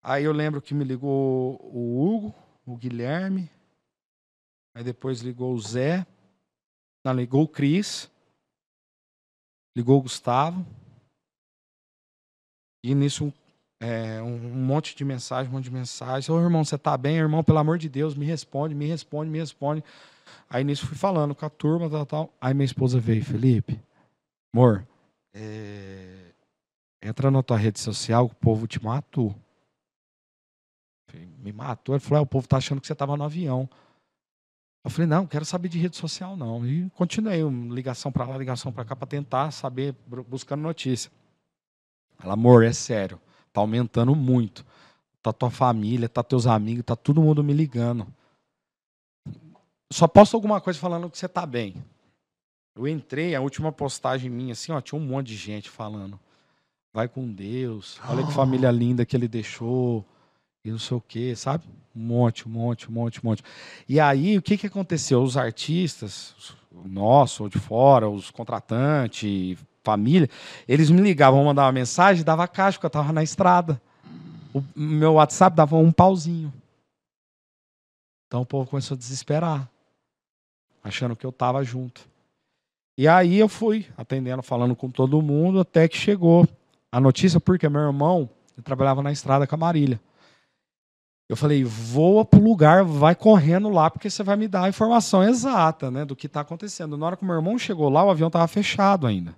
Aí 0.03 0.25
eu 0.25 0.33
lembro 0.33 0.61
que 0.61 0.75
me 0.75 0.85
ligou 0.85 1.59
o 1.73 2.05
Hugo, 2.05 2.35
o 2.67 2.77
Guilherme, 2.77 3.51
aí 4.75 4.85
depois 4.85 5.23
ligou 5.23 5.55
o 5.55 5.59
Zé, 5.59 6.07
não, 7.03 7.15
ligou 7.15 7.43
o 7.43 7.49
Cris, 7.49 8.11
ligou 9.77 9.99
o 9.99 10.03
Gustavo, 10.03 10.65
e 12.83 12.95
nisso 12.95 13.27
um, 13.27 13.33
é, 13.79 14.23
um, 14.23 14.39
monte 14.39 14.97
de 14.97 15.05
mensagem, 15.05 15.51
um 15.51 15.55
monte 15.55 15.65
de 15.65 15.71
mensagem. 15.71 16.35
Ô 16.35 16.41
irmão, 16.41 16.65
você 16.65 16.79
tá 16.79 16.97
bem? 16.97 17.19
Irmão, 17.19 17.45
pelo 17.45 17.59
amor 17.59 17.77
de 17.77 17.89
Deus, 17.89 18.15
me 18.15 18.25
responde, 18.25 18.75
me 18.75 18.87
responde, 18.87 19.31
me 19.31 19.39
responde. 19.39 19.85
Aí 20.49 20.65
nisso 20.65 20.87
fui 20.87 20.97
falando 20.97 21.35
com 21.35 21.45
a 21.45 21.51
turma, 21.51 21.91
tal, 21.91 22.07
tal. 22.07 22.33
Aí 22.41 22.55
minha 22.55 22.65
esposa 22.65 22.99
veio, 22.99 23.23
Felipe, 23.23 23.79
amor, 24.55 24.87
é, 25.35 26.33
entra 27.03 27.31
na 27.31 27.43
tua 27.43 27.59
rede 27.59 27.79
social, 27.79 28.27
o 28.27 28.35
povo 28.35 28.67
te 28.67 28.83
matou. 28.83 29.35
Me 31.39 31.53
matou. 31.53 31.95
Ele 31.95 32.01
falou: 32.01 32.21
"É, 32.21 32.23
o 32.23 32.27
povo 32.27 32.49
tá 32.49 32.57
achando 32.57 32.81
que 32.81 32.87
você 32.87 32.95
tava 32.95 33.17
no 33.17 33.25
avião. 33.25 33.69
Eu 34.87 34.91
falei: 34.91 35.09
não, 35.09 35.27
quero 35.27 35.45
saber 35.45 35.69
de 35.69 35.81
rede 35.81 35.97
social, 35.97 36.37
não. 36.37 36.65
E 36.65 36.89
continuei, 36.91 37.43
uma 37.43 37.75
ligação 37.75 38.13
para 38.13 38.25
lá, 38.25 38.39
ligação 38.39 38.71
para 38.71 38.85
cá, 38.85 38.95
para 38.95 39.09
tentar 39.09 39.51
saber, 39.51 39.97
buscando 40.29 40.63
notícia. 40.63 41.11
Ela, 42.23 42.35
amor, 42.35 42.65
é 42.65 42.73
sério, 42.73 43.21
tá 43.53 43.61
aumentando 43.61 44.15
muito. 44.15 44.65
Tá 45.21 45.33
tua 45.33 45.51
família, 45.51 46.09
tá 46.09 46.23
teus 46.23 46.47
amigos, 46.47 46.85
tá 46.85 46.95
todo 46.95 47.21
mundo 47.21 47.43
me 47.43 47.53
ligando. 47.53 48.07
Só 49.93 50.07
posta 50.07 50.37
alguma 50.37 50.61
coisa 50.61 50.79
falando 50.79 51.11
que 51.11 51.19
você 51.19 51.29
tá 51.29 51.45
bem. 51.45 51.85
Eu 52.77 52.87
entrei, 52.87 53.35
a 53.35 53.41
última 53.41 53.73
postagem 53.73 54.31
minha, 54.31 54.53
assim, 54.53 54.71
ó, 54.71 54.81
tinha 54.81 55.01
um 55.01 55.05
monte 55.05 55.27
de 55.27 55.37
gente 55.37 55.69
falando. 55.69 56.17
Vai 56.93 57.09
com 57.09 57.27
Deus, 57.27 58.01
olha 58.09 58.25
que 58.25 58.31
família 58.33 58.71
linda 58.71 59.05
que 59.05 59.17
ele 59.17 59.27
deixou, 59.27 60.07
e 60.67 60.71
não 60.73 60.79
sei 60.81 60.97
o 60.97 61.01
quê, 61.01 61.35
sabe? 61.37 61.65
Um 61.95 62.01
monte, 62.01 62.49
um 62.49 62.51
monte, 62.51 62.91
um 62.91 62.93
monte, 62.93 63.21
um 63.25 63.29
monte. 63.29 63.43
E 63.89 64.01
aí, 64.01 64.37
o 64.37 64.43
que, 64.43 64.59
que 64.59 64.67
aconteceu? 64.67 65.23
Os 65.23 65.37
artistas, 65.37 66.35
nosso, 66.85 67.45
ou 67.45 67.49
de 67.49 67.59
fora, 67.59 68.09
os 68.09 68.33
contratantes, 68.33 69.57
família, 69.85 70.29
eles 70.67 70.91
me 70.91 71.01
ligavam, 71.01 71.45
mandavam 71.45 71.69
uma 71.69 71.73
mensagem, 71.73 72.25
dava 72.25 72.49
caixa, 72.49 72.79
porque 72.79 72.87
eu 72.87 72.91
tava 72.91 73.13
na 73.13 73.23
estrada. 73.23 73.81
O 74.53 74.63
meu 74.75 75.15
WhatsApp 75.15 75.57
dava 75.57 75.77
um 75.77 75.93
pauzinho. 75.93 76.53
Então 78.27 78.43
o 78.43 78.47
povo 78.47 78.69
começou 78.69 78.97
a 78.97 78.99
desesperar, 78.99 79.71
achando 80.83 81.15
que 81.15 81.25
eu 81.25 81.31
tava 81.31 81.63
junto. 81.63 82.01
E 82.99 83.07
aí 83.07 83.39
eu 83.39 83.49
fui 83.49 83.87
atendendo, 83.97 84.43
falando 84.43 84.75
com 84.75 84.91
todo 84.91 85.23
mundo, 85.23 85.61
até 85.61 85.87
que 85.87 85.97
chegou 85.97 86.49
a 86.91 87.01
notícia 87.01 87.39
porque 87.39 87.69
meu 87.69 87.83
irmão 87.83 88.29
trabalhava 88.65 89.03
na 89.03 89.13
estrada 89.13 89.47
com 89.47 89.55
a 89.55 89.59
Marília. 89.59 90.01
Eu 91.29 91.37
falei, 91.37 91.65
voa 91.65 92.25
pro 92.25 92.41
lugar, 92.41 92.85
vai 92.85 93.15
correndo 93.15 93.69
lá, 93.69 93.91
porque 93.91 94.09
você 94.09 94.23
vai 94.23 94.37
me 94.37 94.47
dar 94.47 94.65
a 94.65 94.69
informação 94.69 95.25
exata, 95.25 95.91
né, 95.91 96.05
do 96.05 96.15
que 96.15 96.27
está 96.27 96.41
acontecendo. 96.41 96.97
Na 96.97 97.07
hora 97.07 97.17
que 97.17 97.25
o 97.25 97.27
meu 97.27 97.35
irmão 97.35 97.59
chegou 97.59 97.89
lá, 97.89 98.05
o 98.05 98.11
avião 98.11 98.29
estava 98.29 98.47
fechado 98.47 99.07
ainda. 99.07 99.35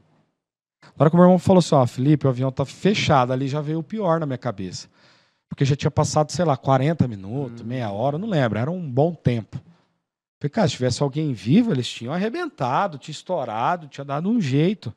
Na 0.82 1.04
hora 1.04 1.10
que 1.10 1.16
o 1.16 1.18
meu 1.18 1.24
irmão 1.24 1.38
falou 1.38 1.60
assim, 1.60 1.74
ó, 1.74 1.86
Felipe, 1.86 2.26
o 2.26 2.30
avião 2.30 2.52
tá 2.52 2.64
fechado, 2.66 3.32
ali 3.32 3.48
já 3.48 3.62
veio 3.62 3.78
o 3.78 3.82
pior 3.82 4.20
na 4.20 4.26
minha 4.26 4.38
cabeça. 4.38 4.88
Porque 5.48 5.64
já 5.64 5.74
tinha 5.74 5.90
passado, 5.90 6.30
sei 6.30 6.44
lá, 6.44 6.58
40 6.58 7.08
minutos, 7.08 7.62
meia 7.62 7.90
hora, 7.90 8.18
não 8.18 8.28
lembro, 8.28 8.58
era 8.58 8.70
um 8.70 8.90
bom 8.90 9.14
tempo. 9.14 9.58
Falei, 10.38 10.50
cara, 10.50 10.68
se 10.68 10.74
tivesse 10.74 11.02
alguém 11.02 11.32
vivo, 11.32 11.72
eles 11.72 11.88
tinham 11.88 12.12
arrebentado, 12.12 12.98
tinha 12.98 13.12
estourado, 13.12 13.88
tinha 13.88 14.04
dado 14.04 14.28
um 14.28 14.38
jeito. 14.40 14.94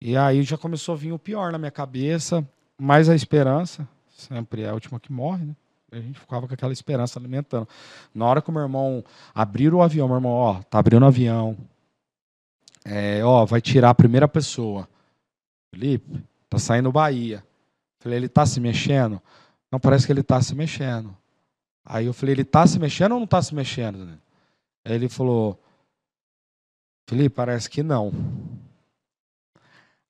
E 0.00 0.16
aí 0.16 0.42
já 0.42 0.58
começou 0.58 0.94
a 0.94 0.98
vir 0.98 1.12
o 1.12 1.18
pior 1.18 1.50
na 1.50 1.58
minha 1.58 1.70
cabeça, 1.70 2.46
mais 2.78 3.08
a 3.08 3.14
esperança, 3.14 3.88
sempre 4.10 4.62
é 4.62 4.68
a 4.68 4.74
última 4.74 5.00
que 5.00 5.10
morre, 5.10 5.46
né? 5.46 5.56
A 5.92 6.00
gente 6.00 6.18
ficava 6.18 6.48
com 6.48 6.54
aquela 6.54 6.72
esperança 6.72 7.18
alimentando. 7.18 7.68
Na 8.14 8.24
hora 8.24 8.40
que 8.40 8.48
o 8.48 8.52
meu 8.52 8.62
irmão 8.62 9.04
abrir 9.34 9.74
o 9.74 9.82
avião, 9.82 10.08
meu 10.08 10.16
irmão, 10.16 10.32
ó, 10.32 10.62
tá 10.62 10.78
abrindo 10.78 11.02
o 11.02 11.06
avião. 11.06 11.56
É, 12.82 13.22
ó, 13.22 13.44
vai 13.44 13.60
tirar 13.60 13.90
a 13.90 13.94
primeira 13.94 14.26
pessoa. 14.26 14.88
Felipe, 15.70 16.24
tá 16.48 16.58
saindo 16.58 16.90
Bahia. 16.90 17.44
Falei, 18.00 18.18
ele 18.18 18.28
tá 18.28 18.46
se 18.46 18.58
mexendo? 18.58 19.20
Não, 19.70 19.78
parece 19.78 20.06
que 20.06 20.12
ele 20.12 20.22
tá 20.22 20.40
se 20.40 20.54
mexendo. 20.54 21.14
Aí 21.84 22.06
eu 22.06 22.14
falei, 22.14 22.34
ele 22.34 22.44
tá 22.44 22.66
se 22.66 22.78
mexendo 22.78 23.12
ou 23.12 23.20
não 23.20 23.26
tá 23.26 23.42
se 23.42 23.54
mexendo? 23.54 24.18
Aí 24.84 24.94
ele 24.94 25.10
falou, 25.10 25.62
Felipe, 27.06 27.34
parece 27.34 27.68
que 27.68 27.82
não. 27.82 28.12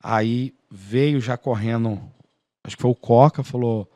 Aí 0.01 0.55
veio 0.71 1.21
já 1.21 1.37
correndo, 1.37 2.01
acho 2.65 2.77
que 2.77 2.83
foi 2.83 2.91
o 2.91 2.95
Coca, 2.95 3.43
falou 3.43 3.91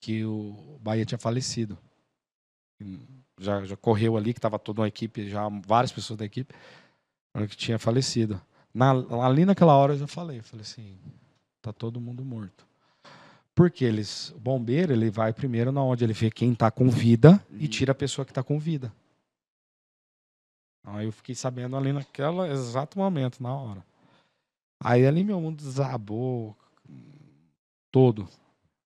que 0.00 0.24
o 0.24 0.78
Bahia 0.80 1.04
tinha 1.04 1.18
falecido. 1.18 1.78
Já, 3.38 3.64
já 3.64 3.76
correu 3.76 4.16
ali, 4.16 4.32
que 4.32 4.38
estava 4.38 4.58
toda 4.58 4.80
uma 4.80 4.88
equipe, 4.88 5.28
já 5.28 5.48
várias 5.66 5.92
pessoas 5.92 6.18
da 6.18 6.24
equipe, 6.24 6.54
que 7.48 7.56
tinha 7.56 7.78
falecido. 7.78 8.40
Na, 8.72 8.92
ali 9.24 9.44
naquela 9.44 9.76
hora 9.76 9.94
eu 9.94 9.98
já 9.98 10.06
falei, 10.06 10.40
falei 10.42 10.62
assim, 10.62 10.98
tá 11.60 11.72
todo 11.72 12.00
mundo 12.00 12.24
morto. 12.24 12.66
Porque 13.54 13.84
eles, 13.84 14.30
o 14.30 14.38
bombeiro, 14.38 14.92
ele 14.92 15.10
vai 15.10 15.32
primeiro 15.32 15.70
na 15.70 15.82
onde 15.82 16.04
ele 16.04 16.12
vê 16.12 16.30
quem 16.30 16.52
está 16.52 16.70
com 16.70 16.88
vida 16.88 17.44
e 17.52 17.68
tira 17.68 17.92
a 17.92 17.94
pessoa 17.94 18.24
que 18.24 18.30
está 18.30 18.42
com 18.42 18.58
vida. 18.58 18.92
Aí 20.84 21.06
eu 21.06 21.12
fiquei 21.12 21.34
sabendo 21.34 21.76
ali 21.76 21.92
naquele 21.92 22.48
exato 22.50 22.98
momento, 22.98 23.42
na 23.42 23.54
hora. 23.54 23.84
Aí 24.82 25.06
ali 25.06 25.22
meu 25.22 25.40
mundo 25.40 25.62
desabou 25.62 26.56
todo. 27.90 28.26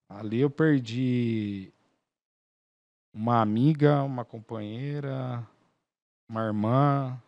Ali 0.09 0.41
eu 0.41 0.49
perdi 0.49 1.73
uma 3.13 3.41
amiga, 3.41 4.03
uma 4.03 4.23
companheira, 4.23 5.47
uma 6.29 6.43
irmã. 6.43 7.21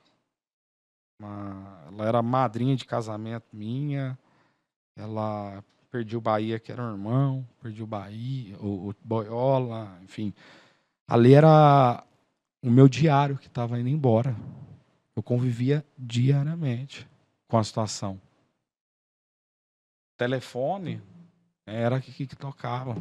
Uma... 1.19 1.85
Ela 1.87 2.07
era 2.07 2.21
madrinha 2.21 2.75
de 2.75 2.85
casamento 2.85 3.47
minha. 3.53 4.17
Ela 4.95 5.63
perdi 5.89 6.15
o 6.15 6.21
Bahia, 6.21 6.59
que 6.59 6.71
era 6.71 6.83
um 6.83 6.91
irmão, 6.91 7.47
perdi 7.61 7.81
o 7.81 7.87
Bahia, 7.87 8.57
o, 8.59 8.89
o 8.89 8.95
Boiola, 9.03 9.97
enfim. 10.03 10.33
Ali 11.07 11.33
era 11.33 12.03
o 12.61 12.69
meu 12.69 12.87
diário 12.87 13.37
que 13.37 13.47
estava 13.47 13.79
indo 13.79 13.89
embora. 13.89 14.35
Eu 15.15 15.23
convivia 15.23 15.85
diariamente 15.97 17.07
com 17.47 17.57
a 17.57 17.63
situação. 17.63 18.21
Telefone 20.17 21.01
era 21.67 21.99
que, 21.99 22.11
que, 22.11 22.35
tocava 22.35 22.95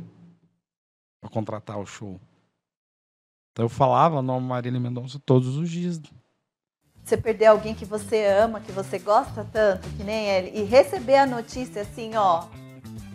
para 1.20 1.30
contratar 1.30 1.78
o 1.78 1.86
show. 1.86 2.20
Então 3.52 3.64
eu 3.64 3.68
falava 3.68 4.18
o 4.18 4.22
nome 4.22 4.46
Marília 4.46 4.80
Mendonça 4.80 5.20
todos 5.24 5.56
os 5.56 5.70
dias. 5.70 6.00
Você 7.04 7.16
perder 7.16 7.46
alguém 7.46 7.74
que 7.74 7.84
você 7.84 8.26
ama, 8.26 8.60
que 8.60 8.72
você 8.72 8.98
gosta 8.98 9.46
tanto, 9.50 9.88
que 9.90 10.02
nem 10.02 10.26
ele, 10.28 10.58
e 10.58 10.64
receber 10.64 11.16
a 11.16 11.26
notícia 11.26 11.82
assim, 11.82 12.16
ó, 12.16 12.44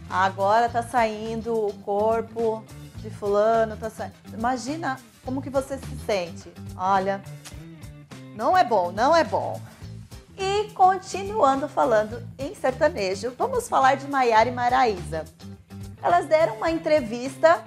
agora 0.09 0.69
tá 0.69 0.81
saindo 0.81 1.53
o 1.53 1.73
corpo 1.79 2.63
de 2.95 3.09
fulano, 3.09 3.75
tá 3.75 3.89
saindo. 3.89 4.15
Imagina 4.33 4.97
como 5.25 5.41
que 5.41 5.49
você 5.49 5.77
se 5.77 5.97
sente. 6.05 6.49
Olha, 6.77 7.21
não 8.33 8.57
é 8.57 8.63
bom, 8.63 8.93
não 8.93 9.13
é 9.13 9.25
bom. 9.25 9.61
E 10.43 10.71
continuando 10.71 11.69
falando 11.69 12.27
em 12.35 12.55
sertanejo, 12.55 13.31
vamos 13.37 13.69
falar 13.69 13.93
de 13.93 14.07
Maiara 14.07 14.49
e 14.49 14.51
Maraísa. 14.51 15.23
Elas 16.01 16.25
deram 16.25 16.55
uma 16.55 16.71
entrevista 16.71 17.63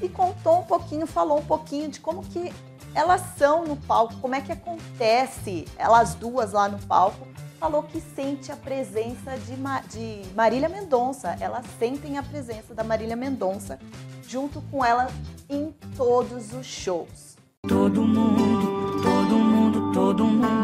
e 0.00 0.08
contou 0.08 0.60
um 0.60 0.62
pouquinho, 0.62 1.06
falou 1.06 1.38
um 1.38 1.44
pouquinho 1.44 1.90
de 1.90 2.00
como 2.00 2.22
que 2.22 2.50
elas 2.94 3.20
são 3.36 3.66
no 3.66 3.76
palco, 3.76 4.16
como 4.22 4.34
é 4.34 4.40
que 4.40 4.52
acontece, 4.52 5.66
elas 5.76 6.14
duas 6.14 6.52
lá 6.52 6.66
no 6.66 6.78
palco, 6.86 7.28
falou 7.60 7.82
que 7.82 8.00
sente 8.00 8.50
a 8.50 8.56
presença 8.56 9.36
de, 9.36 9.54
Ma 9.58 9.80
de 9.80 10.22
Marília 10.34 10.68
Mendonça, 10.70 11.36
elas 11.40 11.66
sentem 11.78 12.16
a 12.16 12.22
presença 12.22 12.74
da 12.74 12.82
Marília 12.82 13.16
Mendonça 13.16 13.78
junto 14.26 14.62
com 14.70 14.82
ela 14.82 15.08
em 15.46 15.74
todos 15.94 16.54
os 16.54 16.64
shows. 16.64 17.36
Todo 17.68 18.02
mundo, 18.02 19.02
todo 19.02 19.38
mundo, 19.38 19.92
todo 19.92 20.24
mundo. 20.24 20.63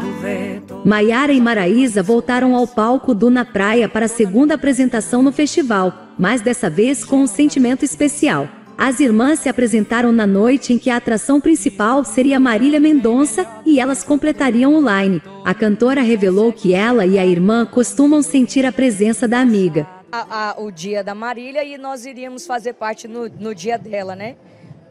Maiara 0.85 1.31
e 1.31 1.39
Maraísa 1.39 2.01
voltaram 2.01 2.55
ao 2.55 2.67
palco 2.67 3.13
do 3.13 3.29
Na 3.29 3.45
Praia 3.45 3.87
para 3.87 4.05
a 4.05 4.09
segunda 4.09 4.55
apresentação 4.55 5.21
no 5.21 5.31
festival, 5.31 5.93
mas 6.17 6.41
dessa 6.41 6.69
vez 6.69 7.05
com 7.05 7.17
um 7.17 7.27
sentimento 7.27 7.85
especial. 7.85 8.47
As 8.77 8.99
irmãs 8.99 9.39
se 9.39 9.47
apresentaram 9.47 10.11
na 10.11 10.25
noite 10.25 10.73
em 10.73 10.79
que 10.79 10.89
a 10.89 10.97
atração 10.97 11.39
principal 11.39 12.03
seria 12.03 12.39
Marília 12.39 12.79
Mendonça 12.79 13.45
e 13.63 13.79
elas 13.79 14.03
completariam 14.03 14.73
o 14.73 14.81
line. 14.81 15.21
A 15.45 15.53
cantora 15.53 16.01
revelou 16.01 16.51
que 16.51 16.73
ela 16.73 17.05
e 17.05 17.19
a 17.19 17.25
irmã 17.25 17.63
costumam 17.63 18.23
sentir 18.23 18.65
a 18.65 18.71
presença 18.71 19.27
da 19.27 19.39
amiga. 19.39 19.87
A, 20.11 20.49
a, 20.49 20.59
o 20.59 20.71
dia 20.71 21.03
da 21.03 21.13
Marília 21.13 21.63
e 21.63 21.77
nós 21.77 22.07
iríamos 22.07 22.47
fazer 22.47 22.73
parte 22.73 23.07
no, 23.07 23.29
no 23.29 23.53
dia 23.53 23.77
dela, 23.77 24.15
né? 24.15 24.35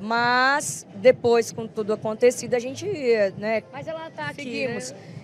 Mas 0.00 0.86
depois, 0.94 1.50
com 1.50 1.66
tudo 1.66 1.92
acontecido, 1.92 2.54
a 2.54 2.58
gente, 2.60 2.86
né? 3.38 3.64
Mas 3.72 3.88
ela 3.88 4.08
tá 4.10 4.26
aqui, 4.28 4.44
seguimos. 4.44 4.92
Né? 4.92 5.19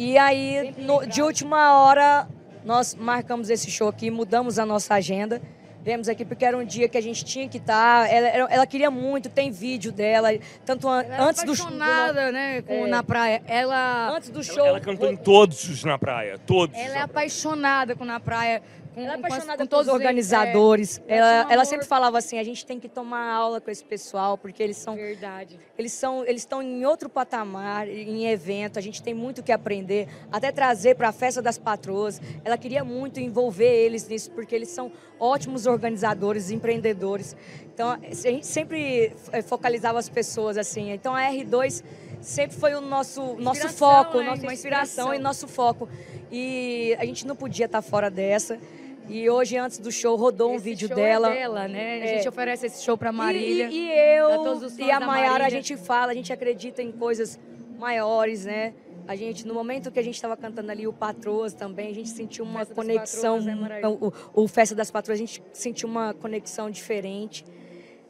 E 0.00 0.16
aí, 0.16 0.74
no, 0.78 1.04
de 1.04 1.20
última 1.20 1.78
hora, 1.78 2.26
nós 2.64 2.94
marcamos 2.94 3.50
esse 3.50 3.70
show 3.70 3.86
aqui, 3.86 4.10
mudamos 4.10 4.58
a 4.58 4.64
nossa 4.64 4.94
agenda. 4.94 5.42
Viemos 5.84 6.08
aqui 6.08 6.24
porque 6.24 6.42
era 6.42 6.56
um 6.56 6.64
dia 6.64 6.88
que 6.88 6.96
a 6.96 7.02
gente 7.02 7.22
tinha 7.22 7.46
que 7.46 7.58
estar. 7.58 8.08
Tá, 8.08 8.10
ela, 8.10 8.50
ela 8.50 8.66
queria 8.66 8.90
muito, 8.90 9.28
tem 9.28 9.50
vídeo 9.50 9.92
dela, 9.92 10.30
tanto 10.64 10.88
an 10.88 11.04
antes 11.18 11.44
do 11.44 11.54
show. 11.54 11.66
apaixonada, 11.66 12.32
né, 12.32 12.62
com, 12.62 12.86
é, 12.86 12.88
na 12.88 13.02
praia. 13.02 13.42
Ela 13.46 14.10
antes 14.16 14.30
do 14.30 14.42
show. 14.42 14.60
Ela, 14.60 14.68
ela 14.68 14.80
cantou 14.80 15.10
em 15.12 15.16
todos 15.16 15.68
os 15.68 15.84
na 15.84 15.98
praia, 15.98 16.38
todos. 16.46 16.74
Ela 16.78 16.96
é 16.96 17.02
apaixonada 17.02 17.94
com 17.94 18.06
na 18.06 18.18
praia. 18.18 18.62
Com, 18.94 19.02
ela 19.02 19.12
é 19.12 19.16
apaixonada 19.16 19.58
com, 19.58 19.64
com 19.64 19.66
todos 19.66 19.88
os 19.88 19.92
organizadores. 19.92 21.00
É, 21.06 21.16
ela, 21.16 21.52
ela 21.52 21.64
sempre 21.64 21.86
falava 21.86 22.18
assim: 22.18 22.38
a 22.38 22.44
gente 22.44 22.66
tem 22.66 22.80
que 22.80 22.88
tomar 22.88 23.32
aula 23.32 23.60
com 23.60 23.70
esse 23.70 23.84
pessoal, 23.84 24.36
porque 24.36 24.62
eles 24.62 24.76
são. 24.76 24.96
Verdade. 24.96 25.58
Eles 25.78 25.92
são, 25.92 26.24
eles 26.24 26.42
estão 26.42 26.62
em 26.62 26.84
outro 26.84 27.08
patamar, 27.08 27.88
em 27.88 28.26
evento. 28.26 28.78
A 28.78 28.82
gente 28.82 29.02
tem 29.02 29.14
muito 29.14 29.42
que 29.42 29.52
aprender, 29.52 30.08
até 30.30 30.50
trazer 30.50 30.96
para 30.96 31.08
a 31.08 31.12
festa 31.12 31.40
das 31.40 31.58
patroas. 31.58 32.20
Ela 32.44 32.58
queria 32.58 32.84
muito 32.84 33.20
envolver 33.20 33.72
eles 33.72 34.06
nisso, 34.08 34.30
porque 34.32 34.54
eles 34.54 34.68
são 34.68 34.90
ótimos 35.18 35.66
organizadores, 35.66 36.50
empreendedores. 36.50 37.36
Então, 37.72 37.92
a 37.92 38.14
gente 38.14 38.46
sempre 38.46 39.12
eh, 39.32 39.42
focalizava 39.42 39.98
as 39.98 40.08
pessoas 40.08 40.58
assim. 40.58 40.90
Então, 40.90 41.14
a 41.14 41.22
R2 41.30 41.82
sempre 42.20 42.56
foi 42.56 42.74
o 42.74 42.80
nosso, 42.80 43.36
nosso 43.36 43.68
foco, 43.68 44.20
é, 44.20 44.24
nossa 44.24 44.46
inspiração, 44.46 44.52
inspiração 44.52 45.14
e 45.14 45.18
nosso 45.18 45.48
foco. 45.48 45.88
E 46.30 46.94
a 46.98 47.04
gente 47.04 47.26
não 47.26 47.34
podia 47.34 47.66
estar 47.66 47.82
fora 47.82 48.10
dessa. 48.10 48.58
E 49.08 49.28
hoje, 49.28 49.56
antes 49.56 49.78
do 49.78 49.90
show, 49.90 50.16
rodou 50.16 50.52
um 50.52 50.54
esse 50.54 50.64
vídeo 50.64 50.88
show 50.88 50.96
dela. 50.96 51.34
É 51.34 51.40
dela, 51.40 51.68
né? 51.68 52.02
A 52.02 52.06
gente 52.06 52.28
oferece 52.28 52.66
esse 52.66 52.82
show 52.82 52.96
pra 52.96 53.10
Marília. 53.10 53.68
E, 53.68 53.74
e 53.74 53.90
eu 53.90 54.30
e 54.78 54.90
a 54.90 55.00
Maiara, 55.00 55.46
a 55.46 55.50
gente 55.50 55.76
fala, 55.76 56.12
a 56.12 56.14
gente 56.14 56.32
acredita 56.32 56.82
em 56.82 56.92
coisas 56.92 57.38
maiores, 57.78 58.44
né? 58.44 58.74
A 59.08 59.16
gente, 59.16 59.44
no 59.46 59.54
momento 59.54 59.90
que 59.90 59.98
a 59.98 60.02
gente 60.02 60.14
estava 60.14 60.36
cantando 60.36 60.70
ali 60.70 60.86
o 60.86 60.92
Patroas 60.92 61.52
também, 61.52 61.90
a 61.90 61.94
gente 61.94 62.10
sentiu 62.10 62.44
uma 62.44 62.60
Festa 62.60 62.74
conexão. 62.74 63.38
Patroas, 63.38 63.70
né, 63.70 63.88
o, 63.88 64.42
o, 64.44 64.46
Festa 64.46 64.74
das 64.74 64.90
Patroas, 64.90 65.18
a 65.18 65.24
gente 65.24 65.42
sentiu 65.52 65.88
uma 65.88 66.14
conexão 66.14 66.70
diferente. 66.70 67.44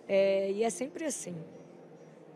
É, 0.07 0.51
e 0.51 0.63
é 0.63 0.69
sempre 0.69 1.05
assim. 1.05 1.35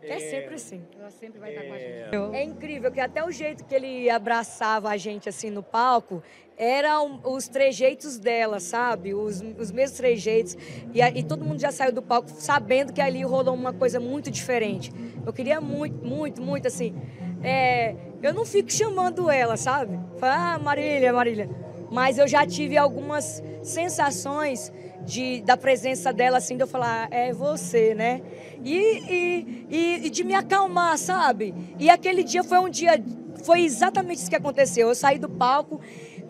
É, 0.07 0.15
é 0.15 0.19
sempre 0.19 0.55
assim. 0.55 0.81
Ela 0.97 1.09
sempre 1.09 1.39
vai 1.39 1.49
estar 1.51 1.63
com 1.65 1.73
a 1.73 1.77
gente. 1.77 2.35
É 2.35 2.43
incrível 2.43 2.91
que 2.91 2.99
até 2.99 3.23
o 3.23 3.31
jeito 3.31 3.65
que 3.65 3.73
ele 3.73 4.09
abraçava 4.09 4.89
a 4.89 4.97
gente 4.97 5.27
assim 5.29 5.49
no 5.49 5.63
palco 5.63 6.21
eram 6.57 7.19
os 7.23 7.47
trejeitos 7.47 8.17
dela, 8.17 8.59
sabe? 8.59 9.13
Os, 9.13 9.41
os 9.57 9.71
mesmos 9.71 9.97
trejeitos. 9.97 10.55
E, 10.93 11.01
e 11.01 11.23
todo 11.23 11.43
mundo 11.43 11.59
já 11.59 11.71
saiu 11.71 11.91
do 11.91 12.01
palco 12.01 12.29
sabendo 12.29 12.93
que 12.93 13.01
ali 13.01 13.23
rolou 13.23 13.53
uma 13.53 13.73
coisa 13.73 13.99
muito 13.99 14.31
diferente. 14.31 14.91
Eu 15.25 15.33
queria 15.33 15.59
muito, 15.59 16.05
muito, 16.05 16.41
muito 16.41 16.67
assim. 16.67 16.95
É, 17.43 17.95
eu 18.21 18.33
não 18.33 18.45
fico 18.45 18.71
chamando 18.71 19.29
ela, 19.29 19.57
sabe? 19.57 19.99
Fala, 20.17 20.53
ah, 20.53 20.59
Marília, 20.59 21.11
Marília. 21.11 21.49
mas 21.91 22.17
eu 22.17 22.27
já 22.27 22.45
tive 22.45 22.77
algumas 22.77 23.43
sensações 23.61 24.71
de, 25.05 25.41
da 25.41 25.55
presença 25.55 26.11
dela, 26.11 26.37
assim, 26.37 26.57
de 26.57 26.63
eu 26.63 26.67
falar, 26.67 27.07
é 27.11 27.31
você, 27.31 27.93
né? 27.93 28.21
E, 28.63 28.75
e, 28.77 29.67
e, 29.69 30.07
e 30.07 30.09
de 30.09 30.23
me 30.23 30.33
acalmar, 30.33 30.97
sabe? 30.97 31.53
E 31.79 31.89
aquele 31.89 32.23
dia 32.23 32.43
foi 32.43 32.57
um 32.59 32.69
dia, 32.69 33.01
foi 33.43 33.61
exatamente 33.63 34.19
isso 34.19 34.29
que 34.29 34.35
aconteceu. 34.35 34.87
Eu 34.89 34.95
saí 34.95 35.19
do 35.19 35.29
palco, 35.29 35.79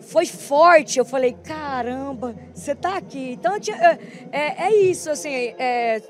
foi 0.00 0.26
forte. 0.26 0.98
Eu 0.98 1.04
falei, 1.04 1.32
caramba, 1.42 2.36
você 2.52 2.74
tá 2.74 2.96
aqui. 2.96 3.32
Então, 3.32 3.58
tinha- 3.58 3.76
é, 3.76 3.98
é, 4.32 4.64
é 4.68 4.74
isso, 4.74 5.10
assim, 5.10 5.30
é, 5.58 6.02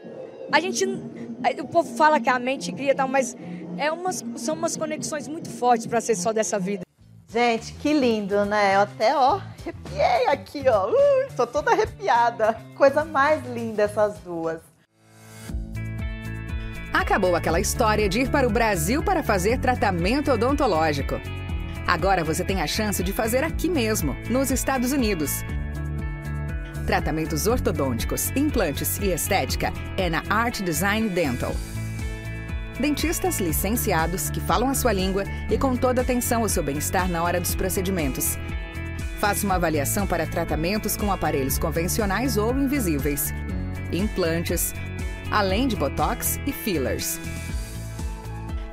a 0.53 0.61
gente, 0.61 0.85
o 0.85 1.69
povo 1.69 1.95
fala 1.97 2.21
que 2.21 2.29
a 2.29 2.39
mente 2.39 2.73
cria 2.73 2.93
e 2.93 2.95
tal, 2.95 3.09
mas 3.09 3.37
é 3.79 3.91
umas, 3.93 4.25
são 4.37 4.55
umas 4.55 4.77
conexões 4.77 5.29
muito 5.29 5.51
fortes 5.51 5.87
para 5.87 6.01
ser 6.01 6.15
só 6.17 6.33
dessa 6.33 6.59
vida. 6.59 6.86
Gente, 7.37 7.75
que 7.75 7.93
lindo, 7.93 8.47
né? 8.47 8.77
Eu 8.77 8.81
até, 8.81 9.15
ó, 9.15 9.39
arrepiei 9.61 10.27
aqui, 10.27 10.65
ó. 10.71 10.87
Ui, 10.87 11.29
tô 11.37 11.47
toda 11.47 11.71
arrepiada. 11.71 12.57
Coisa 12.75 13.05
mais 13.05 13.45
linda 13.49 13.83
essas 13.83 14.19
duas. 14.21 14.59
Acabou 16.95 17.37
aquela 17.37 17.61
história 17.61 18.09
de 18.09 18.21
ir 18.21 18.31
para 18.31 18.49
o 18.49 18.51
Brasil 18.51 19.03
para 19.03 19.23
fazer 19.23 19.61
tratamento 19.61 20.33
odontológico. 20.33 21.21
Agora 21.87 22.25
você 22.25 22.43
tem 22.43 22.63
a 22.63 22.67
chance 22.67 23.03
de 23.03 23.13
fazer 23.13 23.45
aqui 23.45 23.69
mesmo, 23.69 24.17
nos 24.31 24.51
Estados 24.51 24.93
Unidos. 24.93 25.45
Tratamentos 26.87 27.47
ortodônticos, 27.47 28.31
implantes 28.35 28.97
e 28.97 29.13
estética 29.13 29.75
é 29.99 30.09
na 30.09 30.23
Art 30.31 30.63
Design 30.63 31.11
Dental. 31.11 31.53
Dentistas 32.79 33.41
licenciados 33.41 34.29
que 34.29 34.41
falam 34.41 34.69
a 34.69 34.75
sua 34.75 34.93
língua 34.93 35.25
e 35.51 35.57
com 35.57 35.75
toda 35.75 36.03
atenção 36.03 36.43
ao 36.43 36.49
seu 36.49 36.63
bem-estar 36.63 37.09
na 37.09 37.23
hora 37.23 37.41
dos 37.41 37.55
procedimentos. 37.55 38.37
Faça 39.19 39.47
uma 39.47 39.55
avaliação 39.55 40.07
para 40.07 40.27
tratamentos 40.27 40.95
com 40.95 41.11
aparelhos 41.11 41.57
convencionais 41.59 42.37
ou 42.37 42.55
invisíveis, 42.55 43.33
implantes, 43.91 44.75
além 45.31 45.69
de 45.69 45.75
botox 45.75 46.39
e 46.47 46.53
fillers. 46.53 47.19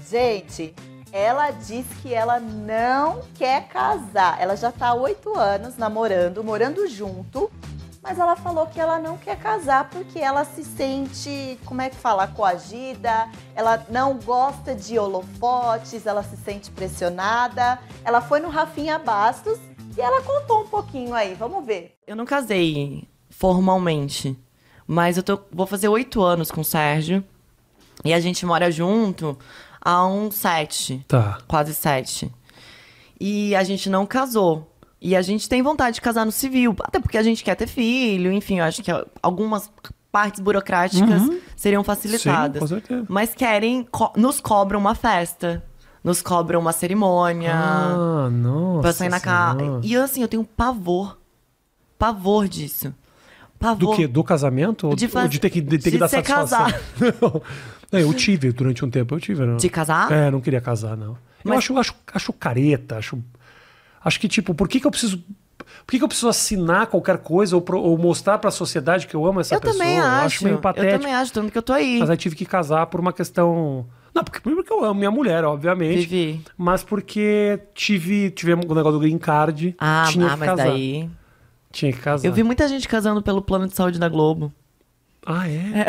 Gente, 0.06 0.74
ela 1.10 1.50
diz 1.50 1.86
que 2.02 2.12
ela 2.12 2.38
não 2.38 3.22
quer 3.34 3.68
casar. 3.68 4.38
Ela 4.38 4.54
já 4.54 4.70
tá 4.70 4.88
há 4.88 4.94
oito 4.94 5.34
anos 5.34 5.78
namorando, 5.78 6.44
morando 6.44 6.86
junto. 6.88 7.50
Mas 8.02 8.18
ela 8.18 8.36
falou 8.36 8.66
que 8.66 8.78
ela 8.78 8.98
não 8.98 9.16
quer 9.16 9.38
casar 9.38 9.88
porque 9.88 10.18
ela 10.18 10.44
se 10.44 10.62
sente, 10.62 11.58
como 11.64 11.80
é 11.80 11.88
que 11.88 11.96
fala, 11.96 12.28
coagida, 12.28 13.30
ela 13.54 13.86
não 13.88 14.18
gosta 14.18 14.74
de 14.74 14.98
holofotes, 14.98 16.04
ela 16.04 16.22
se 16.22 16.36
sente 16.36 16.70
pressionada. 16.70 17.78
Ela 18.04 18.20
foi 18.20 18.40
no 18.40 18.50
Rafinha 18.50 18.98
Bastos 18.98 19.58
e 19.96 20.02
ela 20.02 20.20
contou 20.20 20.64
um 20.64 20.68
pouquinho 20.68 21.14
aí, 21.14 21.32
vamos 21.32 21.64
ver. 21.64 21.96
Eu 22.06 22.14
não 22.14 22.26
casei 22.26 23.08
formalmente, 23.30 24.38
mas 24.86 25.16
eu 25.16 25.22
tô, 25.22 25.38
vou 25.52 25.66
fazer 25.66 25.88
oito 25.88 26.22
anos 26.22 26.50
com 26.50 26.60
o 26.60 26.64
Sérgio. 26.64 27.22
E 28.04 28.12
a 28.12 28.20
gente 28.20 28.44
mora 28.44 28.70
junto 28.70 29.36
há 29.80 30.06
uns 30.06 30.34
sete. 30.36 31.04
Tá. 31.08 31.38
Quase 31.48 31.74
sete. 31.74 32.30
E 33.18 33.54
a 33.56 33.64
gente 33.64 33.88
não 33.88 34.04
casou. 34.06 34.70
E 35.00 35.14
a 35.16 35.22
gente 35.22 35.48
tem 35.48 35.62
vontade 35.62 35.96
de 35.96 36.00
casar 36.00 36.24
no 36.26 36.32
civil, 36.32 36.74
até 36.80 36.98
porque 36.98 37.18
a 37.18 37.22
gente 37.22 37.44
quer 37.44 37.54
ter 37.54 37.66
filho, 37.66 38.32
enfim, 38.32 38.58
eu 38.58 38.64
acho 38.64 38.82
que 38.82 38.90
algumas 39.22 39.70
partes 40.10 40.40
burocráticas 40.40 41.22
Uhum. 41.22 41.38
seriam 41.54 41.84
facilitadas. 41.84 42.54
Sim, 42.54 42.60
com 42.60 42.66
certeza. 42.66 43.06
Mas 43.08 43.34
querem, 43.34 43.84
co- 43.84 44.12
nos 44.16 44.40
cobram 44.40 44.78
uma 44.80 44.94
festa. 44.94 45.62
Nos 46.02 46.22
cobram 46.22 46.60
uma 46.60 46.72
cerimônia. 46.72 47.52
Ah, 47.54 48.28
nossa. 48.30 48.80
Pra 48.80 48.92
sair 48.92 49.08
na 49.08 49.20
casa. 49.20 49.58
Senhora. 49.58 49.80
E 49.84 49.96
assim, 49.96 50.22
eu 50.22 50.28
tenho 50.28 50.44
pavor. 50.44 51.18
Pavor 51.98 52.46
disso. 52.48 52.94
Pavor. 53.58 53.78
Do 53.90 53.96
quê? 53.96 54.06
Do 54.06 54.22
casamento? 54.24 54.88
Ou 54.88 54.96
De 54.96 55.04
ou 55.06 55.10
faz- 55.10 55.30
de 55.30 55.38
ter 55.40 55.50
que, 55.50 55.60
de 55.60 55.78
ter 55.78 55.84
que 55.84 55.90
de 55.92 55.98
dar 55.98 56.08
ser 56.08 56.16
satisfação? 56.24 56.66
casar. 56.66 56.80
Não. 57.92 58.00
Eu 58.00 58.12
tive 58.14 58.52
durante 58.52 58.84
um 58.84 58.90
tempo, 58.90 59.14
eu 59.14 59.20
tive. 59.20 59.44
Não. 59.46 59.56
De 59.56 59.68
casar? 59.68 60.10
É, 60.12 60.30
não 60.30 60.40
queria 60.40 60.60
casar, 60.60 60.96
não. 60.96 61.12
Eu 61.44 61.50
Mas- 61.50 61.58
acho, 61.58 61.78
acho, 61.78 61.94
acho 62.12 62.32
careta, 62.32 62.96
acho. 62.98 63.18
Acho 64.04 64.20
que, 64.20 64.28
tipo, 64.28 64.54
por 64.54 64.68
que, 64.68 64.80
que 64.80 64.86
eu 64.86 64.90
preciso. 64.90 65.18
Por 65.58 65.90
que, 65.92 65.98
que 65.98 66.04
eu 66.04 66.08
preciso 66.08 66.28
assinar 66.28 66.86
qualquer 66.88 67.18
coisa 67.18 67.54
ou, 67.56 67.62
pro- 67.62 67.80
ou 67.80 67.96
mostrar 67.96 68.38
pra 68.38 68.50
sociedade 68.50 69.06
que 69.06 69.14
eu 69.14 69.24
amo 69.26 69.40
essa 69.40 69.54
Eu 69.54 69.60
pessoa? 69.60 69.78
também 69.78 69.98
eu 69.98 70.04
acho. 70.04 70.26
acho 70.26 70.44
meio 70.44 70.58
patético. 70.58 70.92
Eu 70.94 70.98
também 70.98 71.14
acho, 71.14 71.32
tanto 71.32 71.50
que 71.52 71.58
eu 71.58 71.62
tô 71.62 71.72
aí. 71.72 71.98
Mas 72.00 72.10
aí 72.10 72.16
tive 72.16 72.34
que 72.36 72.44
casar 72.44 72.86
por 72.86 73.00
uma 73.00 73.12
questão. 73.12 73.86
Não, 74.14 74.22
porque, 74.24 74.40
porque 74.40 74.72
eu 74.72 74.84
amo 74.84 74.94
minha 74.98 75.10
mulher, 75.10 75.44
obviamente. 75.44 76.06
Vivi. 76.06 76.40
Mas 76.56 76.82
porque 76.82 77.60
tive, 77.74 78.30
tivemos 78.30 78.64
o 78.66 78.74
negócio 78.74 78.98
do 78.98 79.02
green 79.02 79.18
card. 79.18 79.74
Ah, 79.78 80.06
tinha 80.08 80.26
ah, 80.26 80.30
que 80.32 80.36
mas 80.38 80.48
casar. 80.50 80.66
daí. 80.68 81.08
Tinha 81.76 81.92
que 81.92 81.98
casar. 82.00 82.26
Eu 82.26 82.32
vi 82.32 82.42
muita 82.42 82.66
gente 82.68 82.88
casando 82.88 83.20
pelo 83.22 83.42
plano 83.42 83.66
de 83.68 83.74
saúde 83.76 83.98
da 83.98 84.08
Globo. 84.08 84.50
Ah, 85.26 85.46
é? 85.48 85.86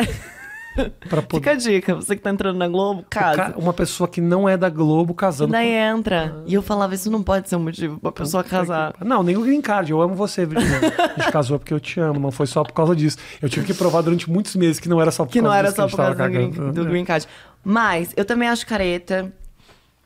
Pra 1.08 1.22
poder- 1.22 1.36
Fica 1.40 1.50
a 1.52 1.54
dica, 1.54 1.94
você 1.96 2.14
que 2.14 2.22
tá 2.22 2.30
entrando 2.30 2.56
na 2.56 2.68
Globo, 2.68 3.04
casa. 3.10 3.36
ca- 3.36 3.54
Uma 3.56 3.72
pessoa 3.72 4.06
que 4.06 4.20
não 4.20 4.48
é 4.48 4.56
da 4.56 4.68
Globo 4.68 5.12
E 5.12 5.16
casando. 5.16 5.50
daí 5.50 5.66
com- 5.70 5.98
entra. 5.98 6.42
E 6.46 6.54
eu 6.54 6.62
falava, 6.62 6.94
isso 6.94 7.10
não 7.10 7.20
pode 7.22 7.48
ser 7.48 7.56
um 7.56 7.60
motivo 7.64 7.98
pra 7.98 8.12
pessoa 8.12 8.44
casar. 8.44 8.94
Não, 9.04 9.22
nem 9.24 9.36
o 9.36 9.40
green 9.42 9.60
card. 9.60 9.90
Eu 9.90 10.00
amo 10.00 10.14
você, 10.14 10.44
Virginia. 10.46 10.78
A 11.16 11.20
gente 11.20 11.32
casou 11.32 11.58
porque 11.58 11.72
eu 11.74 11.80
te 11.80 11.98
amo, 11.98 12.20
não 12.20 12.30
foi 12.30 12.46
só 12.46 12.62
por 12.62 12.72
causa 12.74 12.94
disso. 12.94 13.16
Eu 13.42 13.48
tive 13.48 13.66
que 13.66 13.74
provar 13.74 14.02
durante 14.02 14.30
muitos 14.30 14.54
meses 14.54 14.78
que 14.78 14.88
não 14.88 15.00
era 15.00 15.10
só 15.10 15.24
por 15.24 15.32
Que 15.32 15.40
não 15.40 15.46
causa 15.50 15.58
era 15.58 15.68
disso 15.68 15.76
só 15.76 15.82
a 15.82 15.86
gente 15.86 15.96
por 15.96 15.96
causa 16.04 16.22
do 16.22 16.30
green, 16.30 16.72
do 16.72 16.84
green 16.84 17.04
card. 17.04 17.26
Mas 17.64 18.12
eu 18.16 18.24
também 18.24 18.48
acho 18.48 18.64
careta. 18.64 19.32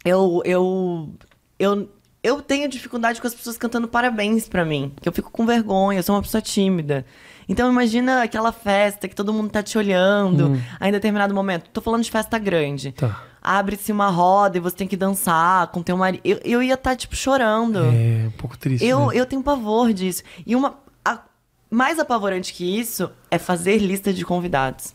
Eu, 0.04 0.40
eu, 0.46 1.10
eu, 1.58 1.88
eu 2.22 2.40
tenho 2.40 2.68
dificuldade 2.68 3.20
com 3.20 3.26
as 3.26 3.34
pessoas 3.34 3.56
cantando 3.56 3.88
parabéns 3.88 4.48
pra 4.48 4.64
mim. 4.64 4.92
Que 5.00 5.08
eu 5.08 5.12
fico 5.12 5.30
com 5.30 5.44
vergonha, 5.44 5.98
eu 5.98 6.02
sou 6.02 6.14
uma 6.14 6.22
pessoa 6.22 6.40
tímida. 6.40 7.04
Então 7.48 7.70
imagina 7.70 8.22
aquela 8.22 8.52
festa 8.52 9.08
que 9.08 9.14
todo 9.14 9.32
mundo 9.32 9.50
tá 9.50 9.62
te 9.62 9.76
olhando. 9.76 10.48
Hum. 10.50 10.62
Aí 10.78 10.88
em 10.88 10.92
determinado 10.92 11.34
momento. 11.34 11.68
Tô 11.70 11.80
falando 11.80 12.04
de 12.04 12.10
festa 12.10 12.38
grande. 12.38 12.92
Tá. 12.92 13.20
Abre-se 13.42 13.90
uma 13.90 14.08
roda 14.08 14.56
e 14.56 14.60
você 14.60 14.76
tem 14.76 14.86
que 14.86 14.96
dançar 14.96 15.66
com 15.68 15.82
teu 15.82 15.96
marido. 15.96 16.20
Eu, 16.24 16.38
eu 16.44 16.62
ia 16.62 16.74
estar, 16.74 16.94
tipo, 16.94 17.16
chorando. 17.16 17.80
É, 17.80 18.28
um 18.28 18.30
pouco 18.38 18.56
triste. 18.56 18.86
Eu, 18.86 19.08
né? 19.08 19.14
eu 19.16 19.26
tenho 19.26 19.42
pavor 19.42 19.92
disso. 19.92 20.22
E 20.46 20.54
uma. 20.54 20.78
a- 21.04 21.18
mais 21.68 21.98
apavorante 21.98 22.52
que 22.54 22.78
isso 22.78 23.10
é 23.30 23.38
fazer 23.38 23.78
lista 23.78 24.12
de 24.12 24.24
convidados. 24.24 24.94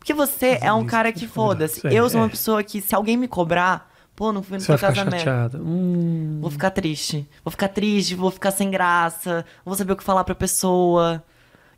Porque 0.00 0.12
você 0.12 0.58
é 0.60 0.72
um 0.72 0.84
cara 0.84 1.12
que 1.12 1.28
foda-se. 1.28 1.86
é, 1.86 1.94
Eu 1.94 2.10
sou 2.10 2.20
uma 2.20 2.26
é. 2.26 2.30
pessoa 2.30 2.62
que, 2.64 2.80
se 2.80 2.92
alguém 2.92 3.16
me 3.16 3.28
cobrar, 3.28 3.91
pô, 4.14 4.32
não 4.32 4.42
fui 4.42 4.56
no 4.56 4.60
Você 4.60 4.66
seu 4.66 4.76
vai 4.76 4.90
ficar 4.90 5.04
casamento. 5.04 5.20
chateada. 5.24 5.58
Hum. 5.58 6.38
Vou 6.40 6.50
ficar 6.50 6.70
triste. 6.70 7.26
Vou 7.44 7.50
ficar 7.50 7.68
triste, 7.68 8.14
vou 8.14 8.30
ficar 8.30 8.50
sem 8.50 8.70
graça, 8.70 9.44
não 9.64 9.70
vou 9.70 9.74
saber 9.74 9.92
o 9.92 9.96
que 9.96 10.04
falar 10.04 10.24
pra 10.24 10.34
pessoa. 10.34 11.22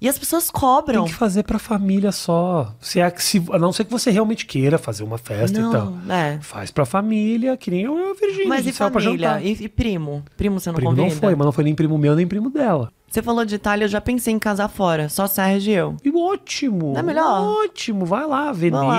E 0.01 0.09
as 0.09 0.19
pessoas 0.19 0.51
cobram. 0.51 1.05
Tem 1.05 1.13
que 1.13 1.19
fazer 1.19 1.45
pra 1.45 1.59
família 1.59 2.13
só. 2.13 2.75
Se 2.81 3.01
é, 3.01 3.11
que 3.11 3.23
se, 3.23 3.43
a 3.51 3.59
não 3.59 3.73
ser 3.73 3.85
que 3.87 3.91
você 3.91 4.11
realmente 4.11 4.45
queira 4.45 4.77
fazer 4.77 5.03
uma 5.03 5.17
festa 5.17 5.59
e 5.59 5.63
tal. 5.71 5.95
é. 6.11 6.39
Faz 6.43 6.71
pra 6.71 6.85
família, 6.85 7.57
que 7.57 7.71
nem 7.71 7.83
eu 7.83 7.97
e 7.99 8.11
a 8.11 8.15
Virgínia. 8.15 8.49
Mas 8.49 8.67
a 8.67 8.71
e 8.71 8.73
saiu 8.73 8.91
pra 8.91 9.01
família? 9.01 9.29
jantar. 9.29 9.45
E, 9.47 9.65
e 9.65 9.69
primo? 9.69 10.23
Primo 10.37 10.61
você 10.61 10.69
não 10.69 10.75
Primo 10.75 10.91
convida? 10.91 11.09
não 11.09 11.17
foi, 11.21 11.35
mas 11.35 11.45
não 11.47 11.53
foi 11.53 11.65
nem 11.65 11.75
primo 11.75 11.97
meu, 11.97 12.15
nem 12.15 12.27
primo 12.27 12.51
dela. 12.51 12.93
Você 13.15 13.23
falou 13.23 13.45
de 13.45 13.55
Itália, 13.55 13.85
eu 13.85 13.89
já 13.89 14.01
pensei 14.01 14.35
em 14.35 14.41
casar 14.41 14.67
fora. 14.67 15.09
Só 15.09 15.29
Sérgio 15.29 15.71
e 15.71 15.77
eu. 15.77 15.97
E 16.05 16.11
ótimo. 16.11 16.95
Não 16.95 16.99
é 16.99 17.03
melhor? 17.05 17.63
Ótimo, 17.65 18.05
vai 18.05 18.27
lá, 18.27 18.51
Veneza. 18.51 18.83
Vamos 18.83 18.93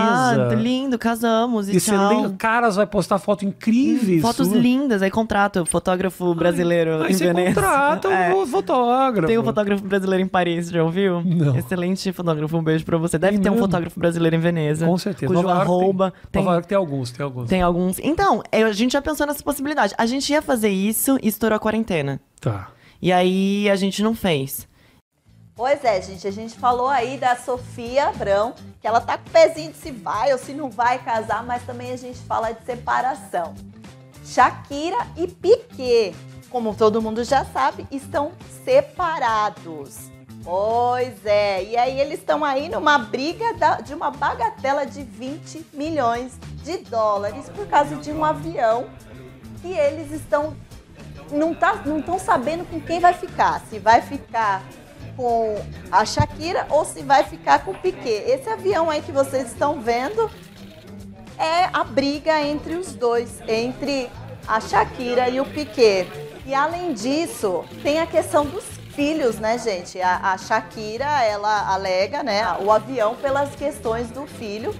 lá, 0.47 0.53
lindo, 0.55 0.97
casamos 0.97 1.67
e, 1.67 1.75
E 1.75 1.79
você 1.81 1.91
tchau. 1.91 2.33
caras 2.37 2.77
vai 2.77 2.87
postar 2.87 3.19
foto 3.19 3.43
incríveis. 3.43 4.21
Fotos 4.21 4.47
sua. 4.47 4.57
lindas, 4.57 5.01
aí 5.01 5.11
contrato 5.11 5.63
o 5.63 5.65
fotógrafo 5.65 6.33
brasileiro 6.33 7.03
Aí 7.03 7.11
em 7.11 7.13
você 7.13 7.25
Veneza. 7.27 7.55
contrata 7.55 8.07
É. 8.07 8.33
o 8.33 8.47
fotógrafo. 8.47 9.27
Tem 9.27 9.37
um 9.37 9.43
fotógrafo 9.43 9.83
brasileiro 9.83 10.23
em 10.23 10.27
Paris, 10.29 10.69
já 10.69 10.81
ouviu? 10.81 11.21
Não. 11.21 11.53
Excelente 11.57 12.13
fotógrafo, 12.13 12.55
um 12.57 12.63
beijo 12.63 12.85
pra 12.85 12.97
você. 12.97 13.17
Deve 13.19 13.33
Tem 13.33 13.41
ter 13.41 13.49
um 13.49 13.55
mesmo? 13.55 13.65
fotógrafo 13.67 13.99
brasileiro 13.99 14.33
em 14.37 14.39
Veneza. 14.39 14.85
Com 14.85 14.97
certeza. 14.97 15.27
Cujo 15.27 15.41
Nova 15.45 15.55
tem. 15.55 15.61
arroba 15.61 16.13
tem, 16.31 16.41
Nova 16.41 16.53
York 16.55 16.67
tem 16.69 16.77
alguns, 16.77 17.11
tem 17.11 17.21
alguns. 17.21 17.49
tem 17.49 17.61
alguns. 17.61 17.99
Então, 17.99 18.41
eu- 18.53 18.67
a 18.67 18.71
gente 18.71 18.93
já 18.93 19.01
pensou 19.01 19.27
nessa 19.27 19.43
possibilidade. 19.43 19.93
A 19.97 20.05
gente 20.05 20.31
ia 20.31 20.41
fazer 20.41 20.69
isso 20.69 21.17
e 21.21 21.27
estourou 21.27 21.57
a 21.57 21.59
quarentena. 21.59 22.21
Tá. 22.39 22.69
E 23.05 23.13
aí 23.13 23.69
a 23.69 23.75
gente 23.75 24.01
não 24.01 24.15
fez. 24.15 24.67
Pois 25.55 25.85
é, 25.85 26.01
gente, 26.01 26.27
a 26.27 26.31
gente 26.31 26.55
falou 26.55 26.87
aí 26.87 27.19
da 27.19 27.35
Sofia 27.35 28.07
Abrão, 28.07 28.55
que 28.81 28.87
ela 28.87 28.99
tá 28.99 29.15
com 29.15 29.29
o 29.29 29.31
pezinho 29.31 29.71
de 29.71 29.77
se 29.77 29.91
vai 29.91 30.33
ou 30.33 30.39
se 30.39 30.53
não 30.53 30.71
vai 30.71 30.97
casar, 30.97 31.45
mas 31.45 31.61
também 31.67 31.91
a 31.91 31.97
gente 31.97 32.17
fala 32.21 32.51
de 32.51 32.65
separação. 32.65 33.53
Shakira 34.25 34.97
e 35.15 35.27
Piquet, 35.27 36.15
como 36.49 36.73
todo 36.73 36.99
mundo 36.99 37.23
já 37.23 37.45
sabe, 37.45 37.85
estão 37.91 38.31
separados. 38.63 40.09
Pois 40.43 41.23
é, 41.27 41.63
e 41.63 41.77
aí 41.77 42.01
eles 42.01 42.17
estão 42.17 42.43
aí 42.43 42.69
numa 42.69 42.97
briga 42.97 43.45
de 43.83 43.93
uma 43.93 44.09
bagatela 44.09 44.83
de 44.83 45.03
20 45.03 45.63
milhões 45.73 46.39
de 46.63 46.77
dólares 46.77 47.49
por 47.49 47.67
causa 47.67 47.97
de 47.97 48.11
um 48.11 48.25
avião 48.25 48.87
que 49.61 49.71
eles 49.73 50.11
estão 50.11 50.55
não 51.35 51.53
tá, 51.53 51.81
não 51.85 51.99
estão 51.99 52.17
sabendo 52.17 52.65
com 52.65 52.79
quem 52.79 52.99
vai 52.99 53.13
ficar, 53.13 53.61
se 53.69 53.77
vai 53.79 54.01
ficar 54.01 54.63
com 55.15 55.55
a 55.91 56.05
Shakira 56.05 56.65
ou 56.69 56.83
se 56.83 57.01
vai 57.01 57.23
ficar 57.23 57.63
com 57.63 57.71
o 57.71 57.75
Piquet. 57.75 58.23
Esse 58.27 58.49
avião 58.49 58.89
aí 58.89 59.01
que 59.01 59.11
vocês 59.11 59.47
estão 59.47 59.79
vendo 59.79 60.29
é 61.37 61.69
a 61.71 61.83
briga 61.83 62.41
entre 62.41 62.75
os 62.75 62.93
dois, 62.93 63.41
entre 63.47 64.09
a 64.47 64.59
Shakira 64.59 65.29
e 65.29 65.39
o 65.39 65.45
Piquet. 65.45 66.07
E 66.45 66.53
além 66.53 66.93
disso, 66.93 67.65
tem 67.81 67.99
a 67.99 68.05
questão 68.05 68.45
dos 68.45 68.63
filhos, 68.93 69.39
né, 69.39 69.57
gente? 69.57 69.99
A, 70.01 70.33
a 70.33 70.37
Shakira, 70.37 71.23
ela 71.23 71.73
alega, 71.73 72.23
né, 72.23 72.43
o 72.61 72.71
avião 72.71 73.15
pelas 73.15 73.55
questões 73.55 74.09
do 74.09 74.25
filho, 74.25 74.73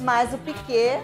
mas 0.00 0.32
o 0.32 0.38
Piquet 0.38 1.00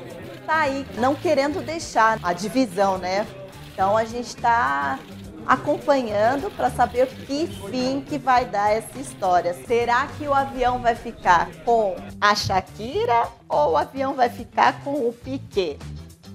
tá 0.46 0.60
aí 0.60 0.86
não 0.98 1.14
querendo 1.14 1.64
deixar 1.64 2.18
a 2.22 2.32
divisão, 2.32 2.98
né? 2.98 3.26
Então 3.72 3.96
a 3.96 4.04
gente 4.04 4.28
está 4.28 4.98
acompanhando 5.46 6.50
para 6.54 6.70
saber 6.70 7.06
que 7.08 7.46
fim 7.46 8.00
que 8.00 8.18
vai 8.18 8.44
dar 8.44 8.70
essa 8.70 8.98
história. 8.98 9.54
Será 9.66 10.06
que 10.06 10.26
o 10.26 10.34
avião 10.34 10.80
vai 10.80 10.94
ficar 10.94 11.48
com 11.64 11.96
a 12.20 12.34
Shakira 12.34 13.28
ou 13.48 13.72
o 13.72 13.76
avião 13.76 14.14
vai 14.14 14.28
ficar 14.28 14.82
com 14.84 15.08
o 15.08 15.12
Piquet? 15.12 15.78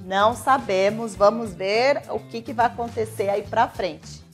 Não 0.06 0.36
sabemos, 0.36 1.16
vamos 1.16 1.54
ver 1.54 2.02
o 2.10 2.20
que, 2.20 2.42
que 2.42 2.54
vai 2.54 2.66
acontecer 2.66 3.30
aí 3.30 3.44
para 3.44 3.68
frente. 3.68 4.26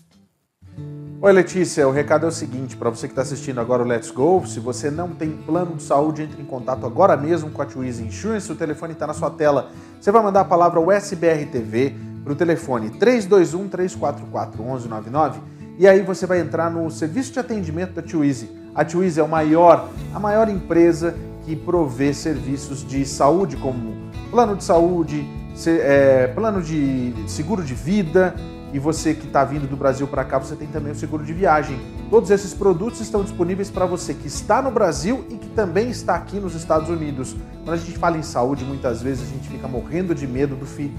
Oi 1.21 1.31
Letícia, 1.31 1.87
o 1.87 1.91
recado 1.91 2.25
é 2.25 2.29
o 2.29 2.31
seguinte, 2.31 2.75
para 2.75 2.89
você 2.89 3.07
que 3.07 3.13
está 3.13 3.21
assistindo 3.21 3.59
agora 3.61 3.81
o 3.81 3.85
Let's 3.85 4.11
Go, 4.11 4.45
se 4.45 4.59
você 4.59 4.91
não 4.91 5.15
tem 5.15 5.31
plano 5.31 5.77
de 5.77 5.83
saúde, 5.83 6.23
entre 6.23 6.41
em 6.41 6.45
contato 6.45 6.85
agora 6.85 7.15
mesmo 7.15 7.49
com 7.49 7.61
a 7.61 7.65
Twizy 7.65 8.03
Insurance, 8.03 8.51
o 8.51 8.55
telefone 8.55 8.91
está 8.91 9.07
na 9.07 9.13
sua 9.13 9.29
tela. 9.29 9.71
Você 10.01 10.11
vai 10.11 10.21
mandar 10.21 10.41
a 10.41 10.45
palavra 10.45 10.81
USBR 10.81 11.45
TV 11.45 11.95
para 12.23 12.33
o 12.33 12.35
telefone 12.35 12.89
321 12.91 13.67
344 13.67 14.63
1199 14.63 15.39
e 15.77 15.87
aí 15.87 16.01
você 16.01 16.25
vai 16.25 16.39
entrar 16.39 16.69
no 16.69 16.89
serviço 16.91 17.33
de 17.33 17.39
atendimento 17.39 17.93
da 17.93 18.01
Twizy. 18.01 18.49
A 18.75 18.85
Twizy 18.85 19.19
é 19.19 19.23
o 19.23 19.27
maior, 19.27 19.89
a 20.13 20.19
maior 20.19 20.47
empresa 20.47 21.15
que 21.45 21.55
provê 21.55 22.13
serviços 22.13 22.87
de 22.87 23.05
saúde 23.05 23.57
como 23.57 23.95
plano 24.29 24.55
de 24.55 24.63
saúde, 24.63 25.27
é, 25.67 26.27
plano 26.27 26.61
de 26.61 27.13
seguro 27.27 27.63
de 27.63 27.73
vida, 27.73 28.35
e 28.73 28.79
você 28.79 29.13
que 29.13 29.27
está 29.27 29.43
vindo 29.43 29.67
do 29.67 29.77
Brasil 29.77 30.07
para 30.07 30.23
cá, 30.23 30.39
você 30.39 30.55
tem 30.55 30.67
também 30.67 30.91
o 30.91 30.95
seguro 30.95 31.23
de 31.23 31.31
viagem. 31.31 31.79
Todos 32.09 32.31
esses 32.31 32.55
produtos 32.55 32.99
estão 33.01 33.21
disponíveis 33.21 33.69
para 33.69 33.85
você 33.85 34.15
que 34.15 34.27
está 34.27 34.63
no 34.63 34.71
Brasil 34.71 35.23
e 35.29 35.35
que 35.35 35.47
também 35.49 35.91
está 35.91 36.15
aqui 36.15 36.39
nos 36.39 36.55
Estados 36.55 36.89
Unidos. 36.89 37.35
Quando 37.63 37.73
a 37.73 37.77
gente 37.77 37.95
fala 37.99 38.17
em 38.17 38.23
saúde, 38.23 38.65
muitas 38.65 38.99
vezes 38.99 39.29
a 39.29 39.31
gente 39.31 39.47
fica 39.47 39.67
morrendo 39.67 40.15
de 40.15 40.25
medo 40.25 40.55
do 40.55 40.65
fi... 40.65 40.91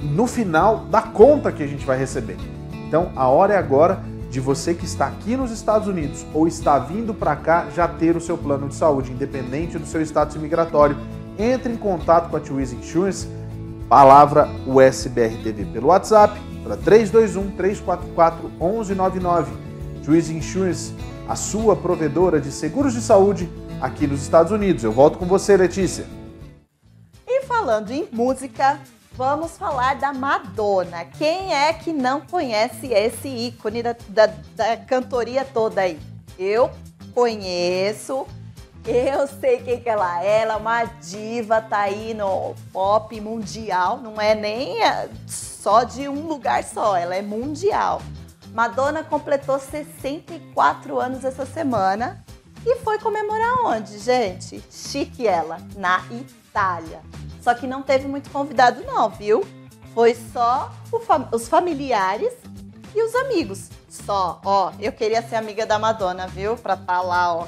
no 0.00 0.26
final 0.26 0.84
da 0.90 1.02
conta 1.02 1.52
que 1.52 1.62
a 1.62 1.66
gente 1.66 1.84
vai 1.84 1.98
receber. 1.98 2.36
Então, 2.86 3.10
a 3.16 3.28
hora 3.28 3.54
é 3.54 3.56
agora 3.56 4.02
de 4.30 4.40
você 4.40 4.74
que 4.74 4.84
está 4.84 5.06
aqui 5.06 5.36
nos 5.36 5.50
Estados 5.50 5.88
Unidos 5.88 6.24
ou 6.34 6.46
está 6.46 6.78
vindo 6.78 7.14
para 7.14 7.34
cá 7.34 7.66
já 7.74 7.88
ter 7.88 8.16
o 8.16 8.20
seu 8.20 8.36
plano 8.36 8.68
de 8.68 8.74
saúde, 8.74 9.12
independente 9.12 9.78
do 9.78 9.86
seu 9.86 10.02
status 10.02 10.36
imigratório. 10.36 10.96
Entre 11.38 11.72
em 11.72 11.76
contato 11.76 12.30
com 12.30 12.36
a 12.36 12.40
Twiz 12.40 12.72
Insurance, 12.72 13.28
palavra 13.88 14.48
USBRTV 14.66 15.66
pelo 15.72 15.88
WhatsApp 15.88 16.38
para 16.62 16.76
321 16.76 17.56
344 17.56 18.50
1199. 18.60 19.52
Juiz 20.02 20.30
Insurance, 20.30 20.94
a 21.28 21.36
sua 21.36 21.76
provedora 21.76 22.40
de 22.40 22.50
seguros 22.50 22.94
de 22.94 23.00
saúde 23.00 23.48
aqui 23.80 24.06
nos 24.06 24.22
Estados 24.22 24.52
Unidos. 24.52 24.84
Eu 24.84 24.92
volto 24.92 25.18
com 25.18 25.26
você, 25.26 25.56
Letícia. 25.56 26.06
E 27.26 27.42
falando 27.44 27.90
em 27.90 28.08
música, 28.10 28.78
vamos 29.18 29.58
falar 29.58 29.96
da 29.96 30.12
Madonna. 30.12 31.04
Quem 31.04 31.52
é 31.52 31.72
que 31.72 31.92
não 31.92 32.20
conhece 32.20 32.86
esse 32.86 33.26
ícone 33.26 33.82
da, 33.82 33.96
da, 34.08 34.26
da 34.54 34.76
cantoria 34.76 35.44
toda 35.44 35.80
aí? 35.80 35.98
Eu 36.38 36.70
conheço, 37.12 38.24
eu 38.86 39.26
sei 39.26 39.58
quem 39.58 39.80
que 39.80 39.88
ela 39.88 40.22
é, 40.24 40.42
ela 40.42 40.54
é 40.54 40.56
uma 40.56 40.84
diva, 40.84 41.60
tá 41.60 41.80
aí 41.80 42.14
no 42.14 42.54
pop 42.72 43.20
mundial, 43.20 43.96
não 43.98 44.20
é 44.20 44.36
nem 44.36 44.76
só 45.26 45.82
de 45.82 46.08
um 46.08 46.28
lugar 46.28 46.62
só, 46.62 46.96
ela 46.96 47.16
é 47.16 47.20
mundial. 47.20 48.00
Madonna 48.54 49.02
completou 49.02 49.58
64 49.58 51.00
anos 51.00 51.24
essa 51.24 51.44
semana 51.44 52.24
e 52.64 52.76
foi 52.76 53.00
comemorar 53.00 53.64
onde, 53.64 53.98
gente? 53.98 54.62
Chique 54.70 55.26
ela, 55.26 55.58
na 55.76 56.04
Itália. 56.08 57.00
Só 57.48 57.54
que 57.54 57.66
não 57.66 57.80
teve 57.80 58.06
muito 58.06 58.28
convidado 58.28 58.84
não, 58.84 59.08
viu? 59.08 59.42
Foi 59.94 60.14
só 60.14 60.70
os 61.32 61.48
familiares 61.48 62.34
e 62.94 63.02
os 63.02 63.14
amigos. 63.14 63.70
Só, 63.88 64.38
ó, 64.44 64.70
eu 64.78 64.92
queria 64.92 65.22
ser 65.22 65.36
amiga 65.36 65.64
da 65.64 65.78
Madonna, 65.78 66.26
viu? 66.26 66.58
Pra 66.58 66.74
estar 66.74 66.84
tá 66.84 67.00
lá, 67.00 67.34
ó, 67.34 67.46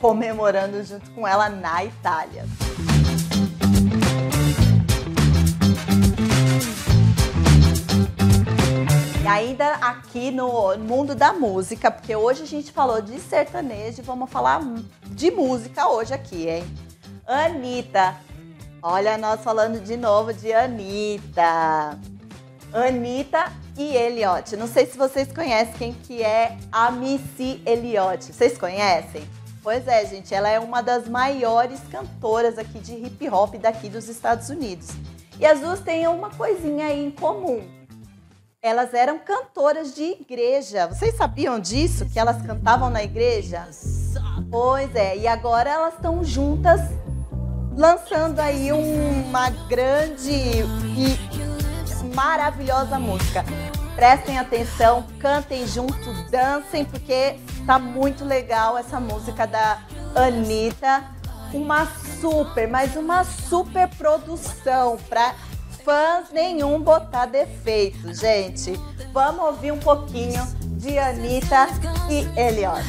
comemorando 0.00 0.82
junto 0.82 1.10
com 1.10 1.28
ela 1.28 1.50
na 1.50 1.84
Itália. 1.84 2.46
E 9.22 9.26
ainda 9.26 9.74
aqui 9.82 10.30
no 10.30 10.78
mundo 10.78 11.14
da 11.14 11.34
música, 11.34 11.90
porque 11.90 12.16
hoje 12.16 12.44
a 12.44 12.46
gente 12.46 12.72
falou 12.72 13.02
de 13.02 13.20
sertanejo 13.20 14.02
vamos 14.02 14.30
falar 14.30 14.62
de 15.08 15.30
música 15.30 15.90
hoje 15.90 16.14
aqui, 16.14 16.48
hein? 16.48 16.64
Anitta. 17.26 18.31
Olha 18.84 19.16
nós 19.16 19.40
falando 19.42 19.80
de 19.80 19.96
novo 19.96 20.34
de 20.34 20.52
Anitta. 20.52 21.96
Anitta 22.72 23.52
e 23.78 23.94
Elliot. 23.96 24.56
Não 24.56 24.66
sei 24.66 24.86
se 24.86 24.98
vocês 24.98 25.32
conhecem 25.32 25.74
quem 25.78 25.92
que 25.92 26.20
é 26.20 26.58
a 26.72 26.90
Missy 26.90 27.62
Elliot. 27.64 28.32
Vocês 28.32 28.58
conhecem? 28.58 29.22
Pois 29.62 29.86
é, 29.86 30.04
gente, 30.06 30.34
ela 30.34 30.48
é 30.48 30.58
uma 30.58 30.82
das 30.82 31.08
maiores 31.08 31.78
cantoras 31.92 32.58
aqui 32.58 32.80
de 32.80 32.92
hip 32.94 33.28
hop 33.28 33.54
daqui 33.54 33.88
dos 33.88 34.08
Estados 34.08 34.48
Unidos. 34.48 34.88
E 35.38 35.46
as 35.46 35.60
duas 35.60 35.78
têm 35.78 36.08
uma 36.08 36.30
coisinha 36.30 36.86
aí 36.86 37.06
em 37.06 37.10
comum 37.12 37.62
elas 38.64 38.94
eram 38.94 39.18
cantoras 39.18 39.92
de 39.92 40.04
igreja. 40.04 40.86
Vocês 40.86 41.16
sabiam 41.16 41.58
disso? 41.58 42.06
Que 42.08 42.16
elas 42.16 42.40
cantavam 42.42 42.88
na 42.88 43.02
igreja? 43.02 43.68
Pois 44.48 44.94
é, 44.94 45.16
e 45.16 45.26
agora 45.26 45.68
elas 45.68 45.94
estão 45.94 46.22
juntas 46.22 46.80
lançando 47.76 48.40
aí 48.40 48.70
uma 48.72 49.50
grande 49.68 50.30
e 50.30 51.18
maravilhosa 52.14 52.98
música. 52.98 53.44
Prestem 53.94 54.38
atenção, 54.38 55.04
cantem 55.18 55.66
junto, 55.66 56.12
dancem, 56.30 56.84
porque 56.84 57.36
tá 57.66 57.78
muito 57.78 58.24
legal 58.24 58.76
essa 58.76 58.98
música 58.98 59.46
da 59.46 59.78
Anitta. 60.14 61.04
Uma 61.52 61.86
super, 62.20 62.66
mas 62.66 62.96
uma 62.96 63.24
super 63.24 63.86
produção 63.88 64.96
para 65.08 65.34
fãs 65.84 66.30
nenhum 66.32 66.80
botar 66.80 67.26
defeito, 67.26 68.14
gente. 68.14 68.72
Vamos 69.12 69.44
ouvir 69.44 69.72
um 69.72 69.78
pouquinho 69.78 70.42
de 70.78 70.98
Anitta 70.98 71.68
e 72.08 72.26
Elliot. 72.40 72.82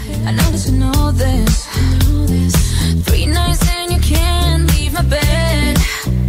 Three 3.05 3.27
my 4.93 5.01
bed. 5.01 6.22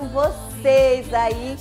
Com 0.00 0.08
vocês 0.08 1.12
aí. 1.12 1.56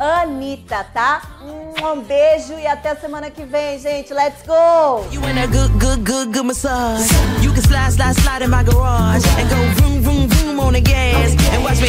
Anitta, 0.00 0.84
tá? 0.94 1.22
Um 1.42 2.00
beijo 2.02 2.56
e 2.58 2.66
até 2.66 2.94
semana 2.94 3.30
que 3.30 3.44
vem, 3.44 3.78
gente. 3.78 4.12
Let's 4.12 4.42
go! 4.46 5.06
You 5.12 5.22
in 5.28 5.38
a 5.38 5.46
good, 5.46 5.72
good, 5.78 6.04
good, 6.04 6.32
good 6.32 6.46
massage. 6.46 7.10
You 7.42 7.52
can 7.52 7.62
slide, 7.62 7.92
slide, 7.92 8.14
slide 8.14 8.42
in 8.44 8.50
my 8.50 8.62
garage 8.62 9.26
and 9.38 9.48
go 9.48 9.56
vroom, 9.76 10.02
vroom, 10.02 10.28
vroom 10.28 10.60
on 10.60 10.72
the 10.74 10.80
gas 10.80 11.32
and 11.52 11.64
watch 11.64 11.80
me. 11.80 11.88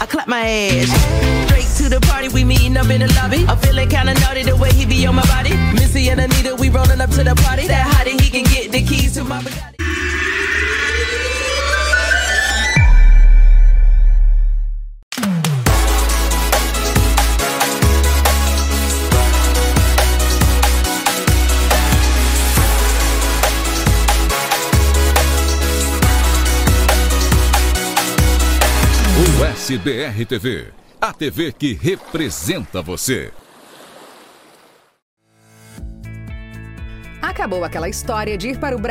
I 0.00 0.06
clap 0.06 0.26
my 0.26 0.40
ass. 0.40 0.88
Straight 1.46 1.68
to 1.78 1.88
the 1.88 2.00
party, 2.06 2.28
we 2.28 2.44
meeting 2.44 2.76
up 2.76 2.90
in 2.90 3.00
the 3.00 3.08
lobby. 3.14 3.46
I'm 3.48 3.56
feeling 3.58 3.88
kinda 3.88 4.14
naughty 4.20 4.42
the 4.42 4.56
way 4.56 4.70
he 4.72 4.84
be 4.84 5.06
on 5.06 5.14
my 5.14 5.26
body. 5.26 5.54
Missy 5.74 6.10
and 6.10 6.20
Anita, 6.20 6.56
we 6.56 6.68
rolling 6.68 7.00
up 7.00 7.10
to 7.10 7.24
the 7.24 7.34
party. 7.36 7.66
That 7.68 7.86
hottie, 7.86 8.20
he 8.20 8.28
can 8.28 8.44
get 8.44 8.70
the 8.70 8.82
keys 8.82 9.14
to 9.14 9.24
my 9.24 9.40
Bugatti. 9.40 9.79
SBR 29.70 30.26
TV, 30.26 30.66
a 31.00 31.12
TV 31.12 31.52
que 31.52 31.74
representa 31.74 32.82
você. 32.82 33.30
Acabou 37.22 37.62
aquela 37.62 37.88
história 37.88 38.36
de 38.36 38.48
ir 38.48 38.58
para 38.58 38.74
o 38.74 38.80
Brasil. 38.80 38.88